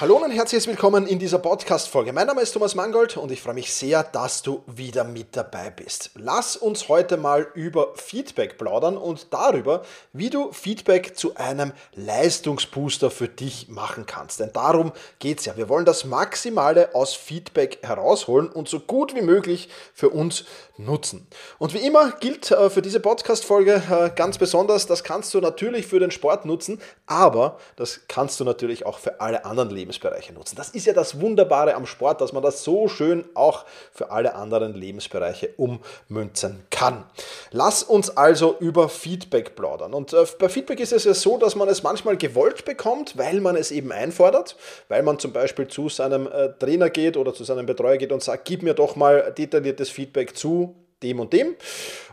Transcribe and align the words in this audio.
Hallo 0.00 0.16
und 0.16 0.30
herzlich 0.30 0.66
willkommen 0.66 1.06
in 1.06 1.18
dieser 1.18 1.38
Podcast-Folge. 1.38 2.14
Mein 2.14 2.26
Name 2.26 2.40
ist 2.40 2.52
Thomas 2.52 2.74
Mangold 2.74 3.18
und 3.18 3.30
ich 3.30 3.42
freue 3.42 3.52
mich 3.52 3.70
sehr, 3.74 4.02
dass 4.02 4.40
du 4.40 4.62
wieder 4.66 5.04
mit 5.04 5.36
dabei 5.36 5.68
bist. 5.68 6.12
Lass 6.14 6.56
uns 6.56 6.88
heute 6.88 7.18
mal 7.18 7.48
über 7.52 7.88
Feedback 7.96 8.56
plaudern 8.56 8.96
und 8.96 9.30
darüber, 9.30 9.82
wie 10.14 10.30
du 10.30 10.52
Feedback 10.52 11.18
zu 11.18 11.34
einem 11.34 11.74
Leistungsbooster 11.96 13.10
für 13.10 13.28
dich 13.28 13.68
machen 13.68 14.06
kannst. 14.06 14.40
Denn 14.40 14.54
darum 14.54 14.92
geht 15.18 15.40
es 15.40 15.44
ja. 15.44 15.58
Wir 15.58 15.68
wollen 15.68 15.84
das 15.84 16.06
Maximale 16.06 16.94
aus 16.94 17.12
Feedback 17.12 17.80
herausholen 17.82 18.48
und 18.48 18.70
so 18.70 18.80
gut 18.80 19.14
wie 19.14 19.20
möglich 19.20 19.68
für 19.92 20.08
uns 20.08 20.46
nutzen. 20.78 21.26
Und 21.58 21.74
wie 21.74 21.86
immer 21.86 22.12
gilt 22.12 22.50
äh, 22.50 22.70
für 22.70 22.80
diese 22.80 23.00
Podcast-Folge 23.00 23.82
äh, 23.90 24.10
ganz 24.16 24.38
besonders, 24.38 24.86
das 24.86 25.04
kannst 25.04 25.34
du 25.34 25.42
natürlich 25.42 25.86
für 25.86 26.00
den 26.00 26.10
Sport 26.10 26.46
nutzen, 26.46 26.80
aber 27.04 27.58
das 27.76 28.00
kannst 28.08 28.40
du 28.40 28.44
natürlich 28.44 28.86
auch 28.86 28.98
für 28.98 29.20
alle 29.20 29.44
anderen 29.44 29.68
Leben 29.68 29.89
Lebensbereiche 29.90 30.32
nutzen. 30.32 30.56
Das 30.56 30.70
ist 30.70 30.86
ja 30.86 30.92
das 30.92 31.20
Wunderbare 31.20 31.74
am 31.74 31.84
Sport, 31.86 32.20
dass 32.20 32.32
man 32.32 32.42
das 32.42 32.62
so 32.62 32.88
schön 32.88 33.24
auch 33.34 33.64
für 33.92 34.10
alle 34.10 34.34
anderen 34.34 34.74
Lebensbereiche 34.74 35.50
ummünzen 35.56 36.64
kann. 36.70 37.04
Lass 37.50 37.82
uns 37.82 38.16
also 38.16 38.56
über 38.60 38.88
Feedback 38.88 39.56
plaudern. 39.56 39.92
Und 39.92 40.12
äh, 40.12 40.24
bei 40.38 40.48
Feedback 40.48 40.80
ist 40.80 40.92
es 40.92 41.04
ja 41.04 41.14
so, 41.14 41.38
dass 41.38 41.56
man 41.56 41.68
es 41.68 41.82
manchmal 41.82 42.16
gewollt 42.16 42.64
bekommt, 42.64 43.18
weil 43.18 43.40
man 43.40 43.56
es 43.56 43.70
eben 43.72 43.90
einfordert, 43.90 44.56
weil 44.88 45.02
man 45.02 45.18
zum 45.18 45.32
Beispiel 45.32 45.66
zu 45.66 45.88
seinem 45.88 46.26
äh, 46.26 46.50
Trainer 46.58 46.90
geht 46.90 47.16
oder 47.16 47.34
zu 47.34 47.44
seinem 47.44 47.66
Betreuer 47.66 47.96
geht 47.96 48.12
und 48.12 48.22
sagt, 48.22 48.44
gib 48.44 48.62
mir 48.62 48.74
doch 48.74 48.94
mal 48.96 49.34
detailliertes 49.36 49.90
Feedback 49.90 50.36
zu 50.36 50.76
dem 51.02 51.18
und 51.18 51.32
dem. 51.32 51.56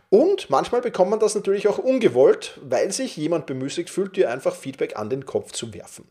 Und 0.10 0.50
manchmal 0.50 0.82
bekommt 0.82 1.10
man 1.10 1.20
das 1.20 1.36
natürlich 1.36 1.68
auch 1.68 1.78
ungewollt, 1.78 2.60
weil 2.64 2.92
sich 2.92 3.18
jemand 3.18 3.46
bemüßigt 3.46 3.90
fühlt, 3.90 4.16
dir 4.16 4.32
einfach 4.32 4.56
Feedback 4.56 4.98
an 4.98 5.10
den 5.10 5.26
Kopf 5.26 5.52
zu 5.52 5.74
werfen. 5.74 6.08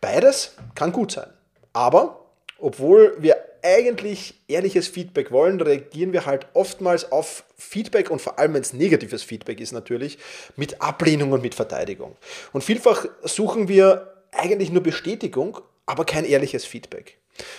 Beides 0.00 0.54
kann 0.74 0.92
gut 0.92 1.12
sein. 1.12 1.32
Aber 1.72 2.26
obwohl 2.58 3.16
wir 3.18 3.36
eigentlich 3.62 4.34
ehrliches 4.48 4.88
Feedback 4.88 5.30
wollen, 5.30 5.60
reagieren 5.60 6.12
wir 6.12 6.26
halt 6.26 6.46
oftmals 6.54 7.10
auf 7.10 7.44
Feedback 7.56 8.10
und 8.10 8.20
vor 8.20 8.38
allem, 8.38 8.54
wenn 8.54 8.62
es 8.62 8.72
negatives 8.72 9.22
Feedback 9.22 9.60
ist 9.60 9.72
natürlich, 9.72 10.18
mit 10.56 10.80
Ablehnung 10.80 11.32
und 11.32 11.42
mit 11.42 11.54
Verteidigung. 11.54 12.16
Und 12.52 12.62
vielfach 12.62 13.06
suchen 13.22 13.68
wir 13.68 14.14
eigentlich 14.32 14.70
nur 14.70 14.82
Bestätigung, 14.82 15.58
aber 15.86 16.04
kein 16.04 16.24
ehrliches 16.24 16.64
Feedback. 16.64 17.18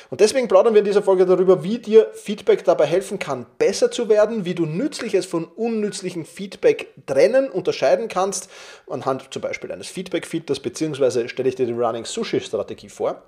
Und 0.10 0.22
deswegen 0.22 0.48
plaudern 0.48 0.74
wir 0.74 0.80
in 0.80 0.86
dieser 0.86 1.04
Folge 1.04 1.26
darüber, 1.26 1.64
wie 1.64 1.80
dir 1.80 2.10
Feedback 2.14 2.64
dabei 2.64 2.86
helfen 2.86 3.20
kann, 3.20 3.46
besser 3.58 3.92
zu 3.92 4.10
werden, 4.10 4.46
wie 4.46 4.56
du 4.56 4.66
nützliches 4.66 5.26
von 5.26 5.46
unnützlichem 5.46 6.26
Feedback 6.26 6.94
trennen, 7.06 7.50
unterscheiden 7.50 8.08
kannst, 8.08 8.50
anhand 8.90 9.34
zum 9.34 9.42
Beispiel 9.42 9.72
eines 9.72 9.88
Feedback-Filters, 9.88 10.60
beziehungsweise 10.60 11.30
stelle 11.30 11.50
ich 11.50 11.56
dir 11.56 11.66
die 11.66 11.74
Running 11.74 12.06
Sushi-Strategie 12.06 12.90
vor 12.90 13.24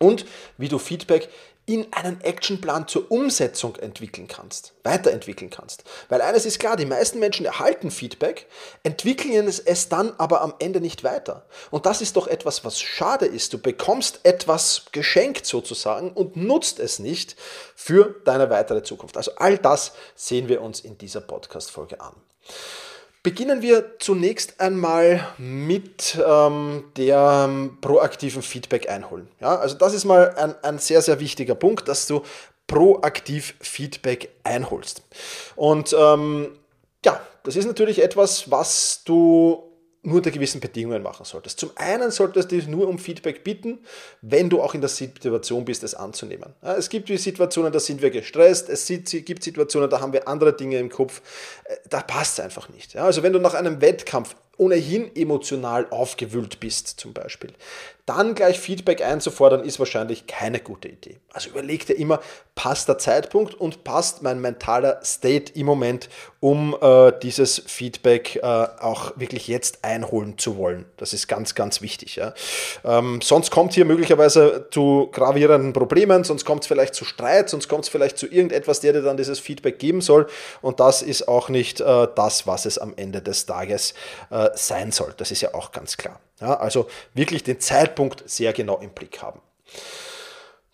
und 0.00 0.26
wie 0.58 0.68
du 0.68 0.78
Feedback 0.78 1.28
in 1.66 1.92
einen 1.92 2.20
Actionplan 2.20 2.86
zur 2.86 3.10
Umsetzung 3.10 3.74
entwickeln 3.76 4.28
kannst, 4.28 4.72
weiterentwickeln 4.84 5.50
kannst. 5.50 5.82
Weil 6.08 6.22
eines 6.22 6.46
ist 6.46 6.60
klar, 6.60 6.76
die 6.76 6.86
meisten 6.86 7.18
Menschen 7.18 7.44
erhalten 7.44 7.90
Feedback, 7.90 8.46
entwickeln 8.84 9.48
es 9.48 9.88
dann 9.88 10.14
aber 10.16 10.42
am 10.42 10.54
Ende 10.60 10.80
nicht 10.80 11.02
weiter. 11.02 11.44
Und 11.72 11.84
das 11.84 12.00
ist 12.00 12.16
doch 12.16 12.28
etwas, 12.28 12.64
was 12.64 12.80
schade 12.80 13.26
ist. 13.26 13.52
Du 13.52 13.58
bekommst 13.58 14.20
etwas 14.22 14.84
geschenkt 14.92 15.44
sozusagen 15.44 16.12
und 16.12 16.36
nutzt 16.36 16.78
es 16.78 17.00
nicht 17.00 17.34
für 17.74 18.14
deine 18.24 18.48
weitere 18.48 18.84
Zukunft. 18.84 19.16
Also 19.16 19.32
all 19.36 19.58
das 19.58 19.92
sehen 20.14 20.48
wir 20.48 20.62
uns 20.62 20.78
in 20.78 20.96
dieser 20.98 21.20
Podcast-Folge 21.20 22.00
an. 22.00 22.14
Beginnen 23.26 23.60
wir 23.60 23.98
zunächst 23.98 24.60
einmal 24.60 25.26
mit 25.36 26.16
ähm, 26.24 26.84
der 26.96 27.46
ähm, 27.48 27.76
proaktiven 27.80 28.40
Feedback 28.40 28.88
einholen. 28.88 29.26
Ja, 29.40 29.56
also 29.56 29.76
das 29.76 29.94
ist 29.94 30.04
mal 30.04 30.32
ein, 30.36 30.54
ein 30.62 30.78
sehr, 30.78 31.02
sehr 31.02 31.18
wichtiger 31.18 31.56
Punkt, 31.56 31.88
dass 31.88 32.06
du 32.06 32.22
proaktiv 32.68 33.56
Feedback 33.58 34.28
einholst. 34.44 35.02
Und 35.56 35.92
ähm, 35.98 36.56
ja, 37.04 37.20
das 37.42 37.56
ist 37.56 37.66
natürlich 37.66 38.00
etwas, 38.00 38.48
was 38.48 39.02
du 39.04 39.72
nur 40.06 40.18
unter 40.18 40.30
gewissen 40.30 40.60
Bedingungen 40.60 41.02
machen 41.02 41.24
solltest. 41.24 41.58
Zum 41.58 41.70
einen 41.74 42.10
solltest 42.10 42.52
du 42.52 42.56
dich 42.56 42.68
nur 42.68 42.88
um 42.88 42.98
Feedback 42.98 43.42
bitten, 43.42 43.80
wenn 44.22 44.48
du 44.48 44.62
auch 44.62 44.74
in 44.74 44.80
der 44.80 44.88
Situation 44.88 45.64
bist, 45.64 45.82
es 45.82 45.94
anzunehmen. 45.94 46.54
Es 46.62 46.88
gibt 46.88 47.08
Situationen, 47.08 47.72
da 47.72 47.80
sind 47.80 48.00
wir 48.00 48.10
gestresst, 48.10 48.68
es 48.68 48.86
gibt 48.86 49.42
Situationen, 49.42 49.90
da 49.90 50.00
haben 50.00 50.12
wir 50.12 50.28
andere 50.28 50.56
Dinge 50.56 50.78
im 50.78 50.90
Kopf, 50.90 51.20
äh, 51.64 51.76
da 51.90 52.00
passt 52.00 52.38
es 52.38 52.44
einfach 52.44 52.68
nicht. 52.68 52.96
Also 52.96 53.22
wenn 53.22 53.32
du 53.32 53.40
nach 53.40 53.54
einem 53.54 53.80
Wettkampf 53.80 54.36
ohnehin 54.56 55.14
emotional 55.14 55.88
aufgewühlt 55.90 56.60
bist 56.60 56.88
zum 56.88 57.12
Beispiel, 57.12 57.52
dann 58.06 58.36
gleich 58.36 58.60
Feedback 58.60 59.02
einzufordern, 59.02 59.64
ist 59.64 59.80
wahrscheinlich 59.80 60.28
keine 60.28 60.60
gute 60.60 60.88
Idee. 60.88 61.18
Also 61.32 61.50
überleg 61.50 61.86
dir 61.86 61.94
immer, 61.94 62.20
passt 62.54 62.88
der 62.88 62.98
Zeitpunkt 62.98 63.54
und 63.54 63.82
passt 63.82 64.22
mein 64.22 64.40
mentaler 64.40 65.00
State 65.04 65.52
im 65.54 65.66
Moment, 65.66 66.08
um 66.38 66.76
äh, 66.80 67.12
dieses 67.20 67.62
Feedback 67.66 68.36
äh, 68.36 68.40
auch 68.42 69.12
wirklich 69.16 69.48
jetzt 69.48 69.84
einholen 69.84 70.38
zu 70.38 70.56
wollen. 70.56 70.86
Das 70.96 71.12
ist 71.12 71.26
ganz, 71.26 71.56
ganz 71.56 71.82
wichtig. 71.82 72.14
Ja. 72.14 72.32
Ähm, 72.84 73.20
sonst 73.22 73.50
kommt 73.50 73.74
hier 73.74 73.84
möglicherweise 73.84 74.68
zu 74.70 75.08
gravierenden 75.10 75.72
Problemen, 75.72 76.22
sonst 76.22 76.44
kommt 76.44 76.62
es 76.62 76.68
vielleicht 76.68 76.94
zu 76.94 77.04
Streit, 77.04 77.50
sonst 77.50 77.68
kommt 77.68 77.84
es 77.84 77.90
vielleicht 77.90 78.18
zu 78.18 78.26
irgendetwas, 78.26 78.78
der 78.78 78.92
dir 78.92 79.02
dann 79.02 79.16
dieses 79.16 79.40
Feedback 79.40 79.80
geben 79.80 80.00
soll. 80.00 80.28
Und 80.62 80.78
das 80.78 81.02
ist 81.02 81.26
auch 81.26 81.48
nicht 81.48 81.80
äh, 81.80 82.06
das, 82.14 82.46
was 82.46 82.66
es 82.66 82.78
am 82.78 82.94
Ende 82.96 83.20
des 83.20 83.46
Tages 83.46 83.94
äh, 84.30 84.50
sein 84.54 84.92
soll. 84.92 85.12
Das 85.16 85.32
ist 85.32 85.40
ja 85.40 85.54
auch 85.54 85.72
ganz 85.72 85.96
klar. 85.96 86.20
Ja, 86.40 86.54
also 86.54 86.88
wirklich 87.14 87.44
den 87.44 87.60
Zeitpunkt 87.60 88.28
sehr 88.28 88.52
genau 88.52 88.78
im 88.78 88.90
Blick 88.90 89.22
haben. 89.22 89.40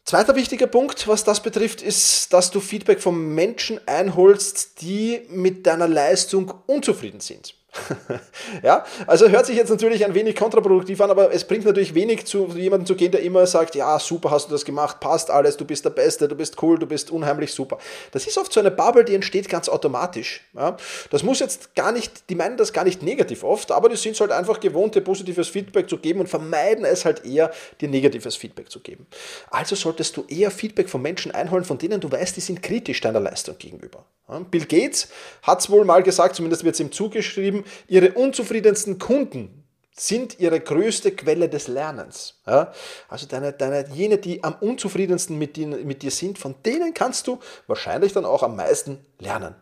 Zweiter 0.05 0.35
wichtiger 0.35 0.67
Punkt, 0.67 1.07
was 1.07 1.23
das 1.23 1.43
betrifft, 1.43 1.81
ist, 1.81 2.33
dass 2.33 2.51
du 2.51 2.61
Feedback 2.61 3.01
von 3.01 3.35
Menschen 3.35 3.81
einholst, 3.87 4.83
die 4.83 5.23
mit 5.29 5.67
deiner 5.67 5.87
Leistung 5.87 6.53
unzufrieden 6.67 7.21
sind. 7.21 7.55
ja, 8.63 8.85
also 9.07 9.29
hört 9.29 9.47
sich 9.47 9.57
jetzt 9.57 9.71
natürlich 9.71 10.05
ein 10.05 10.15
wenig 10.15 10.37
kontraproduktiv 10.37 11.01
an, 11.01 11.11
aber 11.11 11.33
es 11.33 11.45
bringt 11.45 11.65
natürlich 11.65 11.95
wenig 11.95 12.27
zu 12.27 12.49
jemandem 12.55 12.87
zu 12.87 12.95
gehen, 12.95 13.13
der 13.13 13.23
immer 13.23 13.47
sagt, 13.47 13.75
ja, 13.75 13.99
super 13.99 14.31
hast 14.31 14.49
du 14.49 14.53
das 14.53 14.65
gemacht, 14.65 15.01
passt 15.01 15.31
alles, 15.31 15.57
du 15.57 15.65
bist 15.65 15.85
der 15.85 15.91
Beste, 15.91 16.29
du 16.29 16.35
bist 16.35 16.63
cool, 16.63 16.79
du 16.79 16.87
bist 16.87 17.11
unheimlich 17.11 17.53
super. 17.55 17.79
Das 18.11 18.27
ist 18.27 18.37
oft 18.37 18.53
so 18.53 18.61
eine 18.61 18.71
Bubble, 18.71 19.05
die 19.05 19.15
entsteht 19.15 19.49
ganz 19.49 19.71
automatisch. 19.71 20.43
Ja, 20.55 20.77
das 21.11 21.23
muss 21.23 21.41
jetzt 21.41 21.75
gar 21.75 21.93
nicht, 21.93 22.29
die 22.29 22.35
meinen 22.35 22.59
das 22.59 22.75
gar 22.75 22.85
nicht 22.85 23.03
negativ 23.03 23.43
oft, 23.43 23.73
aber 23.73 23.89
die 23.89 23.97
sind 23.97 24.21
halt 24.21 24.33
einfach 24.33 24.61
gewohnt, 24.61 24.95
dir 24.95 25.01
positives 25.01 25.49
Feedback 25.49 25.89
zu 25.89 25.97
geben 25.97 26.21
und 26.21 26.29
vermeiden 26.29 26.85
es 26.85 27.07
halt 27.07 27.25
eher, 27.25 27.51
dir 27.81 27.89
negatives 27.89 28.37
Feedback 28.37 28.71
zu 28.71 28.81
geben. 28.81 29.07
Also 29.51 29.77
solltest 29.77 30.17
du 30.19 30.25
eher 30.29 30.51
Feedback 30.51 30.91
von 30.91 31.01
Menschen 31.01 31.33
einholen, 31.33 31.65
von 31.65 31.79
denen 31.79 32.01
du 32.01 32.13
weißt, 32.13 32.37
die 32.37 32.41
sind 32.41 32.63
kritisch 32.63 33.01
deiner 33.01 33.21
Leistung 33.21 33.57
gegenüber. 33.59 34.05
Bill 34.51 34.65
Gates 34.65 35.09
hat 35.43 35.61
es 35.61 35.71
wohl 35.71 35.85
mal 35.85 36.03
gesagt, 36.03 36.37
zumindest 36.37 36.65
wird 36.65 36.75
es 36.75 36.81
ihm 36.81 36.93
zugeschrieben, 36.93 37.62
ihre 37.89 38.13
unzufriedensten 38.13 38.99
Kunden 38.99 39.63
sind 39.95 40.41
ihre 40.41 40.61
größte 40.61 41.13
Quelle 41.13 41.49
des 41.49 41.69
Lernens. 41.69 42.41
Ja? 42.47 42.73
Also 43.09 43.27
deine, 43.27 43.53
deine, 43.53 43.87
jene, 43.93 44.19
die 44.19 44.43
am 44.43 44.55
unzufriedensten 44.61 45.39
mit 45.39 45.57
dir, 45.57 45.67
mit 45.67 46.03
dir 46.03 46.11
sind, 46.11 46.39
von 46.39 46.55
denen 46.65 46.95
kannst 46.95 47.27
du 47.27 47.39
wahrscheinlich 47.67 48.13
dann 48.13 48.25
auch 48.25 48.43
am 48.43 48.57
meisten 48.57 49.05
lernen. 49.19 49.55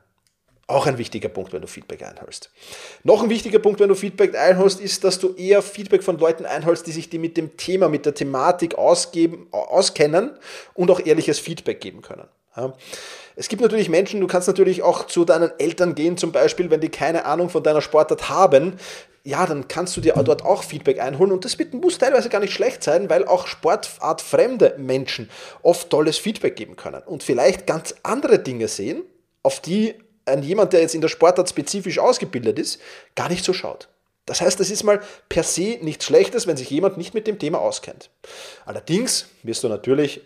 Auch 0.68 0.86
ein 0.86 0.98
wichtiger 0.98 1.28
Punkt, 1.28 1.52
wenn 1.52 1.62
du 1.62 1.66
Feedback 1.66 2.04
einholst. 2.04 2.52
Noch 3.02 3.24
ein 3.24 3.28
wichtiger 3.28 3.58
Punkt, 3.58 3.80
wenn 3.80 3.88
du 3.88 3.96
Feedback 3.96 4.38
einholst, 4.38 4.80
ist, 4.80 5.02
dass 5.02 5.18
du 5.18 5.34
eher 5.34 5.62
Feedback 5.62 6.04
von 6.04 6.16
Leuten 6.16 6.46
einholst, 6.46 6.86
die 6.86 6.92
sich 6.92 7.10
die 7.10 7.18
mit 7.18 7.36
dem 7.36 7.56
Thema, 7.56 7.88
mit 7.88 8.06
der 8.06 8.14
Thematik 8.14 8.76
ausgeben, 8.76 9.48
auskennen 9.50 10.38
und 10.74 10.92
auch 10.92 11.04
ehrliches 11.04 11.40
Feedback 11.40 11.80
geben 11.80 12.02
können. 12.02 12.28
Es 13.36 13.48
gibt 13.48 13.62
natürlich 13.62 13.88
Menschen, 13.88 14.20
du 14.20 14.26
kannst 14.26 14.48
natürlich 14.48 14.82
auch 14.82 15.06
zu 15.06 15.24
deinen 15.24 15.50
Eltern 15.58 15.94
gehen, 15.94 16.16
zum 16.16 16.32
Beispiel, 16.32 16.70
wenn 16.70 16.80
die 16.80 16.88
keine 16.88 17.24
Ahnung 17.24 17.48
von 17.48 17.62
deiner 17.62 17.80
Sportart 17.80 18.28
haben. 18.28 18.74
Ja, 19.22 19.46
dann 19.46 19.68
kannst 19.68 19.96
du 19.96 20.00
dir 20.00 20.14
dort 20.14 20.44
auch 20.44 20.62
Feedback 20.62 20.98
einholen 20.98 21.30
und 21.30 21.44
das 21.44 21.56
muss 21.72 21.98
teilweise 21.98 22.30
gar 22.30 22.40
nicht 22.40 22.54
schlecht 22.54 22.82
sein, 22.82 23.10
weil 23.10 23.26
auch 23.26 23.46
sportartfremde 23.46 24.76
Menschen 24.78 25.30
oft 25.62 25.90
tolles 25.90 26.18
Feedback 26.18 26.56
geben 26.56 26.76
können 26.76 27.02
und 27.04 27.22
vielleicht 27.22 27.66
ganz 27.66 27.94
andere 28.02 28.38
Dinge 28.38 28.66
sehen, 28.66 29.02
auf 29.42 29.60
die 29.60 29.94
ein 30.24 30.42
jemand, 30.42 30.72
der 30.72 30.80
jetzt 30.80 30.94
in 30.94 31.00
der 31.00 31.08
Sportart 31.08 31.48
spezifisch 31.48 31.98
ausgebildet 31.98 32.58
ist, 32.58 32.80
gar 33.14 33.28
nicht 33.28 33.44
so 33.44 33.52
schaut. 33.52 33.88
Das 34.26 34.40
heißt, 34.40 34.60
das 34.60 34.70
ist 34.70 34.84
mal 34.84 35.00
per 35.28 35.42
se 35.42 35.78
nichts 35.80 36.04
Schlechtes, 36.04 36.46
wenn 36.46 36.56
sich 36.56 36.70
jemand 36.70 36.96
nicht 36.96 37.14
mit 37.14 37.26
dem 37.26 37.38
Thema 37.38 37.58
auskennt. 37.58 38.10
Allerdings 38.64 39.26
wirst 39.42 39.64
du 39.64 39.68
natürlich 39.68 40.22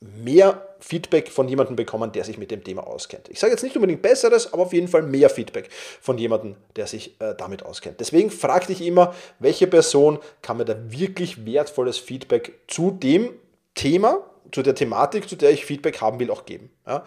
mehr 0.00 0.67
Feedback 0.80 1.30
von 1.30 1.48
jemandem 1.48 1.76
bekommen, 1.76 2.12
der 2.12 2.24
sich 2.24 2.38
mit 2.38 2.50
dem 2.50 2.62
Thema 2.62 2.86
auskennt. 2.86 3.28
Ich 3.28 3.40
sage 3.40 3.52
jetzt 3.52 3.62
nicht 3.62 3.76
unbedingt 3.76 4.02
besseres, 4.02 4.52
aber 4.52 4.62
auf 4.62 4.72
jeden 4.72 4.88
Fall 4.88 5.02
mehr 5.02 5.30
Feedback 5.30 5.68
von 6.00 6.18
jemandem, 6.18 6.56
der 6.76 6.86
sich 6.86 7.20
äh, 7.20 7.34
damit 7.36 7.64
auskennt. 7.64 8.00
Deswegen 8.00 8.30
frag 8.30 8.66
dich 8.66 8.82
immer, 8.82 9.14
welche 9.38 9.66
Person 9.66 10.18
kann 10.42 10.56
mir 10.56 10.64
da 10.64 10.76
wirklich 10.90 11.44
wertvolles 11.44 11.98
Feedback 11.98 12.54
zu 12.66 12.90
dem 12.90 13.30
Thema 13.74 14.24
zu 14.52 14.62
der 14.62 14.74
Thematik, 14.74 15.28
zu 15.28 15.36
der 15.36 15.50
ich 15.50 15.64
Feedback 15.64 16.00
haben 16.00 16.18
will, 16.20 16.30
auch 16.30 16.46
geben. 16.46 16.70
Ja. 16.86 17.04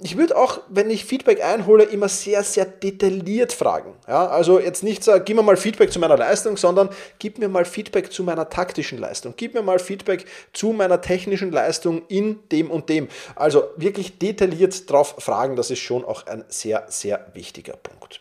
Ich 0.00 0.16
würde 0.16 0.36
auch, 0.36 0.60
wenn 0.68 0.90
ich 0.90 1.04
Feedback 1.04 1.42
einhole, 1.42 1.82
immer 1.82 2.08
sehr, 2.08 2.44
sehr 2.44 2.64
detailliert 2.64 3.52
fragen. 3.52 3.94
Ja. 4.06 4.28
Also 4.28 4.60
jetzt 4.60 4.84
nicht 4.84 5.02
sagen, 5.02 5.24
gib 5.24 5.36
mir 5.36 5.42
mal 5.42 5.56
Feedback 5.56 5.92
zu 5.92 5.98
meiner 5.98 6.16
Leistung, 6.16 6.56
sondern 6.56 6.88
gib 7.18 7.38
mir 7.38 7.48
mal 7.48 7.64
Feedback 7.64 8.12
zu 8.12 8.22
meiner 8.22 8.48
taktischen 8.48 8.98
Leistung. 8.98 9.34
Gib 9.36 9.54
mir 9.54 9.62
mal 9.62 9.80
Feedback 9.80 10.26
zu 10.52 10.72
meiner 10.72 11.00
technischen 11.00 11.50
Leistung 11.50 12.02
in 12.08 12.38
dem 12.50 12.70
und 12.70 12.88
dem. 12.88 13.08
Also 13.34 13.64
wirklich 13.76 14.18
detailliert 14.18 14.88
drauf 14.88 15.16
fragen, 15.18 15.56
das 15.56 15.70
ist 15.70 15.80
schon 15.80 16.04
auch 16.04 16.26
ein 16.26 16.44
sehr, 16.48 16.86
sehr 16.88 17.26
wichtiger 17.34 17.74
Punkt. 17.76 18.20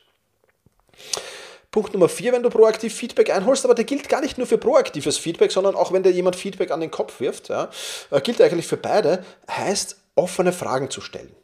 Punkt 1.77 1.93
Nummer 1.93 2.09
vier, 2.09 2.33
wenn 2.33 2.41
du 2.41 2.49
proaktiv 2.49 2.91
Feedback 2.91 3.29
einholst, 3.29 3.63
aber 3.63 3.75
der 3.75 3.85
gilt 3.85 4.09
gar 4.09 4.19
nicht 4.19 4.39
nur 4.39 4.47
für 4.47 4.57
proaktives 4.57 5.19
Feedback, 5.19 5.51
sondern 5.51 5.75
auch 5.75 5.93
wenn 5.93 6.01
dir 6.01 6.09
jemand 6.09 6.35
Feedback 6.35 6.71
an 6.71 6.81
den 6.81 6.89
Kopf 6.89 7.19
wirft, 7.19 7.49
ja, 7.49 7.69
äh, 8.09 8.19
gilt 8.19 8.41
eigentlich 8.41 8.65
für 8.65 8.77
beide, 8.77 9.23
heißt 9.47 9.95
offene 10.15 10.53
Fragen 10.53 10.89
zu 10.89 11.01
stellen. 11.01 11.35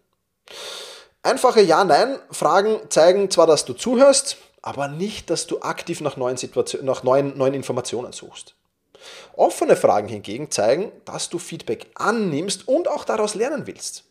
Einfache 1.22 1.62
Ja-Nein-Fragen 1.62 2.80
zeigen 2.90 3.30
zwar, 3.30 3.46
dass 3.46 3.66
du 3.66 3.74
zuhörst, 3.74 4.38
aber 4.64 4.88
nicht, 4.88 5.30
dass 5.30 5.46
du 5.46 5.62
aktiv 5.62 6.02
nach 6.02 6.18
neuen, 6.18 6.38
Situation, 6.38 6.84
nach 6.84 7.04
neuen, 7.04 7.38
neuen 7.38 7.54
Informationen 7.54 8.12
suchst. 8.12 8.56
Offene 9.36 9.76
Fragen 9.76 10.08
hingegen 10.08 10.50
zeigen, 10.50 10.92
dass 11.06 11.30
du 11.30 11.38
Feedback 11.38 11.92
annimmst 11.94 12.68
und 12.68 12.88
auch 12.88 13.06
daraus 13.06 13.36
lernen 13.36 13.68
willst. 13.68 14.06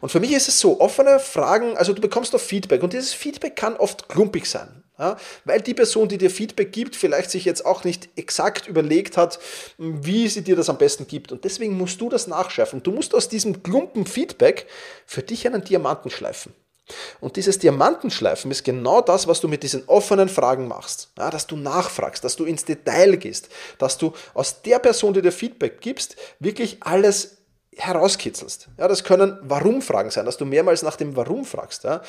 Und 0.00 0.08
für 0.08 0.18
mich 0.18 0.32
ist 0.32 0.48
es 0.48 0.58
so, 0.58 0.80
offene 0.80 1.20
Fragen, 1.20 1.76
also 1.76 1.92
du 1.92 2.00
bekommst 2.00 2.32
doch 2.32 2.40
Feedback 2.40 2.82
und 2.82 2.94
dieses 2.94 3.12
Feedback 3.12 3.54
kann 3.54 3.76
oft 3.76 4.08
klumpig 4.08 4.46
sein. 4.46 4.81
Ja, 5.02 5.16
weil 5.44 5.60
die 5.60 5.74
Person, 5.74 6.06
die 6.06 6.16
dir 6.16 6.30
Feedback 6.30 6.70
gibt, 6.70 6.94
vielleicht 6.94 7.28
sich 7.28 7.44
jetzt 7.44 7.66
auch 7.66 7.82
nicht 7.82 8.10
exakt 8.14 8.68
überlegt 8.68 9.16
hat, 9.16 9.40
wie 9.76 10.28
sie 10.28 10.42
dir 10.42 10.54
das 10.54 10.70
am 10.70 10.78
besten 10.78 11.08
gibt. 11.08 11.32
Und 11.32 11.42
deswegen 11.42 11.76
musst 11.76 12.00
du 12.00 12.08
das 12.08 12.28
nachschärfen. 12.28 12.84
Du 12.84 12.92
musst 12.92 13.12
aus 13.12 13.28
diesem 13.28 13.64
Klumpen 13.64 14.06
Feedback 14.06 14.68
für 15.04 15.22
dich 15.22 15.44
einen 15.44 15.64
Diamanten 15.64 16.08
schleifen. 16.08 16.54
Und 17.18 17.34
dieses 17.34 17.58
Diamantenschleifen 17.58 18.48
ist 18.52 18.62
genau 18.62 19.00
das, 19.00 19.26
was 19.26 19.40
du 19.40 19.48
mit 19.48 19.64
diesen 19.64 19.88
offenen 19.88 20.28
Fragen 20.28 20.68
machst. 20.68 21.10
Ja, 21.18 21.30
dass 21.30 21.48
du 21.48 21.56
nachfragst, 21.56 22.22
dass 22.22 22.36
du 22.36 22.44
ins 22.44 22.64
Detail 22.64 23.16
gehst, 23.16 23.48
dass 23.78 23.98
du 23.98 24.12
aus 24.34 24.62
der 24.62 24.78
Person, 24.78 25.14
die 25.14 25.22
dir 25.22 25.32
Feedback 25.32 25.80
gibst, 25.80 26.14
wirklich 26.38 26.76
alles 26.84 27.38
herauskitzelst. 27.76 28.68
Ja, 28.78 28.86
das 28.86 29.02
können 29.02 29.38
Warum-Fragen 29.42 30.10
sein, 30.10 30.26
dass 30.26 30.36
du 30.36 30.44
mehrmals 30.44 30.82
nach 30.82 30.96
dem 30.96 31.16
Warum 31.16 31.46
fragst. 31.46 31.84
Ja. 31.84 32.02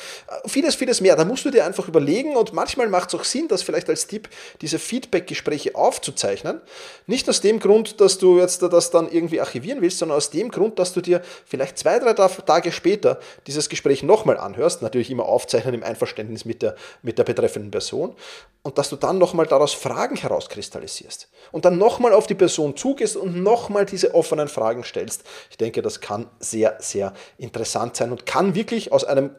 Vieles, 0.46 0.74
vieles 0.74 1.00
mehr. 1.00 1.16
Da 1.16 1.24
musst 1.24 1.46
du 1.46 1.50
dir 1.50 1.64
einfach 1.64 1.88
überlegen 1.88 2.36
und 2.36 2.52
manchmal 2.52 2.88
macht 2.88 3.08
es 3.08 3.14
auch 3.14 3.24
Sinn, 3.24 3.48
das 3.48 3.62
vielleicht 3.62 3.88
als 3.88 4.06
Tipp, 4.06 4.28
diese 4.60 4.78
Feedback-Gespräche 4.78 5.74
aufzuzeichnen. 5.74 6.60
Nicht 7.06 7.28
aus 7.30 7.40
dem 7.40 7.60
Grund, 7.60 8.02
dass 8.02 8.18
du 8.18 8.38
jetzt 8.38 8.60
das 8.60 8.90
dann 8.90 9.10
irgendwie 9.10 9.40
archivieren 9.40 9.80
willst, 9.80 9.98
sondern 9.98 10.18
aus 10.18 10.30
dem 10.30 10.50
Grund, 10.50 10.78
dass 10.78 10.92
du 10.92 11.00
dir 11.00 11.22
vielleicht 11.46 11.78
zwei, 11.78 11.98
drei 11.98 12.12
Tage 12.12 12.70
später 12.70 13.18
dieses 13.46 13.70
Gespräch 13.70 14.02
nochmal 14.02 14.36
anhörst. 14.36 14.82
Natürlich 14.82 15.10
immer 15.10 15.24
aufzeichnen 15.24 15.74
im 15.74 15.82
Einverständnis 15.82 16.44
mit 16.44 16.60
der, 16.60 16.76
mit 17.00 17.16
der 17.16 17.24
betreffenden 17.24 17.70
Person. 17.70 18.14
Und 18.62 18.76
dass 18.76 18.90
du 18.90 18.96
dann 18.96 19.16
nochmal 19.16 19.46
daraus 19.46 19.72
Fragen 19.72 20.16
herauskristallisierst. 20.16 21.28
Und 21.52 21.64
dann 21.64 21.78
nochmal 21.78 22.12
auf 22.12 22.26
die 22.26 22.34
Person 22.34 22.76
zugehst 22.76 23.16
und 23.16 23.42
nochmal 23.42 23.86
diese 23.86 24.14
offenen 24.14 24.48
Fragen 24.48 24.84
stellst 24.84 25.22
ich 25.54 25.58
denke, 25.58 25.82
das 25.82 26.00
kann 26.00 26.28
sehr, 26.40 26.78
sehr 26.80 27.14
interessant 27.38 27.94
sein 27.94 28.10
und 28.10 28.26
kann 28.26 28.56
wirklich 28.56 28.90
aus 28.90 29.04
einem 29.04 29.30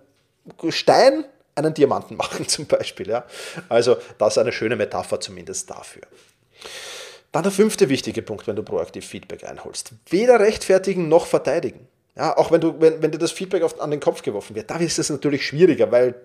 Stein 0.69 1.25
einen 1.55 1.73
Diamanten 1.73 2.15
machen 2.17 2.47
zum 2.47 2.67
Beispiel. 2.67 3.09
Ja? 3.09 3.25
Also 3.67 3.97
das 4.17 4.35
ist 4.35 4.37
eine 4.37 4.53
schöne 4.53 4.77
Metapher 4.77 5.19
zumindest 5.19 5.69
dafür. 5.69 6.03
Dann 7.33 7.43
der 7.43 7.51
fünfte 7.51 7.89
wichtige 7.89 8.21
Punkt, 8.21 8.47
wenn 8.47 8.55
du 8.55 8.63
proaktiv 8.63 9.05
Feedback 9.05 9.43
einholst. 9.43 9.91
Weder 10.09 10.39
rechtfertigen 10.39 11.09
noch 11.09 11.25
verteidigen. 11.25 11.85
Ja, 12.15 12.37
auch 12.37 12.49
wenn, 12.49 12.61
du, 12.61 12.79
wenn, 12.79 13.01
wenn 13.01 13.11
dir 13.11 13.17
das 13.17 13.33
Feedback 13.33 13.61
auf, 13.63 13.81
an 13.81 13.91
den 13.91 13.99
Kopf 13.99 14.21
geworfen 14.21 14.55
wird, 14.55 14.69
da 14.69 14.77
ist 14.77 14.97
es 14.99 15.09
natürlich 15.09 15.45
schwieriger, 15.45 15.91
weil 15.91 16.15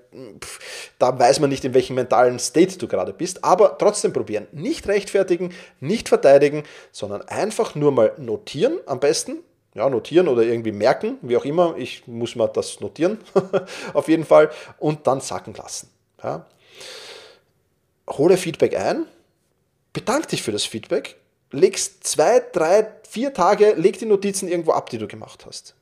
pff, 0.40 0.60
da 1.00 1.18
weiß 1.18 1.40
man 1.40 1.50
nicht, 1.50 1.64
in 1.64 1.74
welchem 1.74 1.96
mentalen 1.96 2.38
State 2.38 2.78
du 2.78 2.86
gerade 2.86 3.12
bist, 3.12 3.42
aber 3.42 3.76
trotzdem 3.76 4.12
probieren. 4.12 4.46
Nicht 4.52 4.86
rechtfertigen, 4.86 5.52
nicht 5.80 6.08
verteidigen, 6.08 6.62
sondern 6.92 7.22
einfach 7.22 7.74
nur 7.74 7.90
mal 7.90 8.12
notieren 8.18 8.78
am 8.86 9.00
besten, 9.00 9.38
ja, 9.74 9.88
notieren 9.88 10.28
oder 10.28 10.42
irgendwie 10.42 10.72
merken, 10.72 11.18
wie 11.22 11.36
auch 11.36 11.44
immer. 11.44 11.76
Ich 11.76 12.06
muss 12.06 12.34
mal 12.34 12.48
das 12.48 12.80
notieren, 12.80 13.18
auf 13.94 14.08
jeden 14.08 14.24
Fall, 14.24 14.50
und 14.78 15.06
dann 15.06 15.20
sacken 15.20 15.54
lassen. 15.54 15.90
Ja. 16.22 16.46
Hole 18.08 18.36
Feedback 18.36 18.76
ein, 18.76 19.06
bedank 19.92 20.28
dich 20.28 20.42
für 20.42 20.52
das 20.52 20.64
Feedback, 20.64 21.16
legst 21.52 22.04
zwei, 22.04 22.40
drei, 22.40 22.90
vier 23.08 23.32
Tage, 23.32 23.74
leg 23.74 23.98
die 23.98 24.06
Notizen 24.06 24.48
irgendwo 24.48 24.72
ab, 24.72 24.90
die 24.90 24.98
du 24.98 25.06
gemacht 25.06 25.46
hast. 25.46 25.74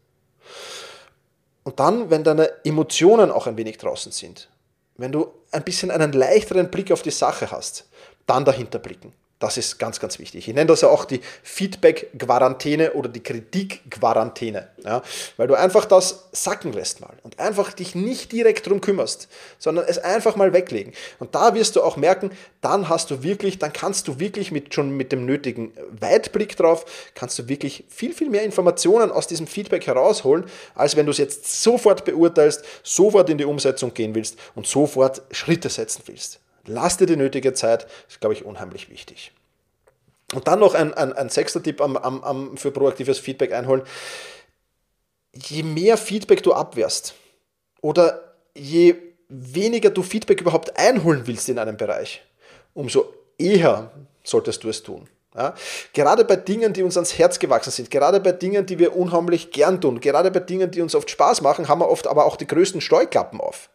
Und 1.64 1.81
dann, 1.81 2.11
wenn 2.11 2.25
deine 2.25 2.50
Emotionen 2.64 3.31
auch 3.31 3.46
ein 3.46 3.56
wenig 3.56 3.79
draußen 3.79 4.12
sind, 4.12 4.49
wenn 4.96 5.12
du 5.12 5.29
ein 5.52 5.64
bisschen 5.64 5.91
einen 5.91 6.12
leichteren 6.12 6.70
Blick 6.70 6.91
auf 6.93 7.02
die 7.02 7.11
Sache 7.11 7.50
hast, 7.50 7.88
dann 8.26 8.44
dahinter 8.44 8.79
blicken. 8.79 9.12
Das 9.38 9.56
ist 9.56 9.79
ganz, 9.79 10.00
ganz 10.00 10.19
wichtig. 10.19 10.49
Ich 10.49 10.55
nenne 10.55 10.67
das 10.67 10.81
ja 10.81 10.88
auch 10.88 11.05
die 11.05 11.20
Feedback-Quarantäne 11.44 12.94
oder 12.94 13.08
die 13.08 13.23
Kritik-Quarantäne. 13.23 14.67
Ja? 14.85 15.00
Weil 15.37 15.46
du 15.46 15.55
einfach 15.55 15.85
das 15.85 16.29
sacken 16.32 16.73
lässt 16.73 17.00
mal 17.00 17.14
und 17.23 17.38
einfach 17.38 17.73
dich 17.73 17.94
nicht 17.94 18.32
direkt 18.32 18.67
drum 18.67 18.81
kümmerst, 18.81 19.29
sondern 19.58 19.85
es 19.87 19.99
einfach 19.99 20.35
mal 20.35 20.52
weglegen. 20.52 20.93
Und 21.20 21.37
da 21.37 21.55
wirst 21.55 21.76
du 21.76 21.82
auch 21.82 21.96
merken, 21.96 22.32
dann 22.62 22.88
hast 22.88 23.12
du 23.12 23.23
wirklich, 23.23 23.61
dann 23.61 23.73
kannst 23.73 24.08
du 24.08 24.19
wirklich 24.19 24.50
mit, 24.50 24.75
schon 24.75 24.90
mit 24.90 25.12
dem 25.12 25.25
nötigen 25.25 25.73
Weitblick 25.88 26.56
drauf, 26.56 26.84
kannst 27.14 27.38
du 27.38 27.46
wirklich 27.46 27.84
viel, 27.88 28.14
viel 28.14 28.31
mehr 28.31 28.43
Informationen 28.43 29.12
aus 29.12 29.29
diesem 29.29 29.46
Feedback 29.46 29.87
herausholen, 29.87 30.46
als 30.75 30.96
wenn 30.96 31.06
du 31.06 31.12
es 31.12 31.19
jetzt 31.19 31.62
sofort 31.62 32.05
beurteilst, 32.05 32.64
sofort 32.82 33.31
in 33.31 33.38
die 33.38 33.44
Umsetzung 33.44 33.94
gehen 33.94 34.17
willst 34.17 34.37
und 34.56 34.67
sofort 34.67 35.23
Schritte 35.31 35.69
setzen 35.69 36.02
willst. 36.06 36.41
Lass 36.69 36.97
dir 36.97 37.06
die 37.06 37.17
nötige 37.17 37.55
Zeit, 37.55 37.87
ist, 38.09 38.20
glaube 38.20 38.35
ich, 38.35 38.44
unheimlich 38.44 38.91
wichtig. 38.91 39.32
Und 40.35 40.47
dann 40.47 40.61
noch 40.61 40.75
ein, 40.75 40.93
ein, 40.94 41.12
ein 41.12 41.31
sechster 41.31 41.62
Tipp 41.62 41.81
am, 41.81 41.97
am, 41.97 42.23
am, 42.23 42.56
für 42.56 42.70
proaktives 42.70 43.19
Feedback 43.19 43.53
einholen. 43.53 43.82
Je 45.35 45.62
mehr 45.62 45.97
Feedback 45.97 46.43
du 46.43 46.53
abwehrst 46.53 47.15
oder 47.81 48.35
je 48.55 48.94
weniger 49.29 49.91
du 49.91 50.03
Feedback 50.03 50.41
überhaupt 50.41 50.79
einholen 50.79 51.26
willst 51.26 51.49
in 51.49 51.59
einem 51.59 51.76
Bereich, 51.76 52.23
umso 52.75 53.12
eher 53.38 53.91
solltest 54.25 54.65
du 54.65 54.69
es 54.69 54.82
tun. 54.82 55.08
Ja? 55.34 55.55
Gerade 55.93 56.25
bei 56.25 56.37
Dingen, 56.37 56.72
die 56.72 56.82
uns 56.82 56.96
ans 56.96 57.19
Herz 57.19 57.39
gewachsen 57.39 57.70
sind, 57.70 57.91
gerade 57.91 58.20
bei 58.20 58.32
Dingen, 58.32 58.67
die 58.67 58.79
wir 58.79 58.96
unheimlich 58.96 59.51
gern 59.51 59.81
tun, 59.81 60.01
gerade 60.01 60.31
bei 60.31 60.41
Dingen, 60.41 60.70
die 60.70 60.81
uns 60.81 60.94
oft 60.94 61.10
Spaß 61.10 61.41
machen, 61.43 61.69
haben 61.69 61.81
wir 61.81 61.89
oft 61.89 62.06
aber 62.06 62.27
auch 62.27 62.37
die 62.37 62.46
größten 62.46 62.81
Steuklappen 62.81 63.41
auf. 63.41 63.70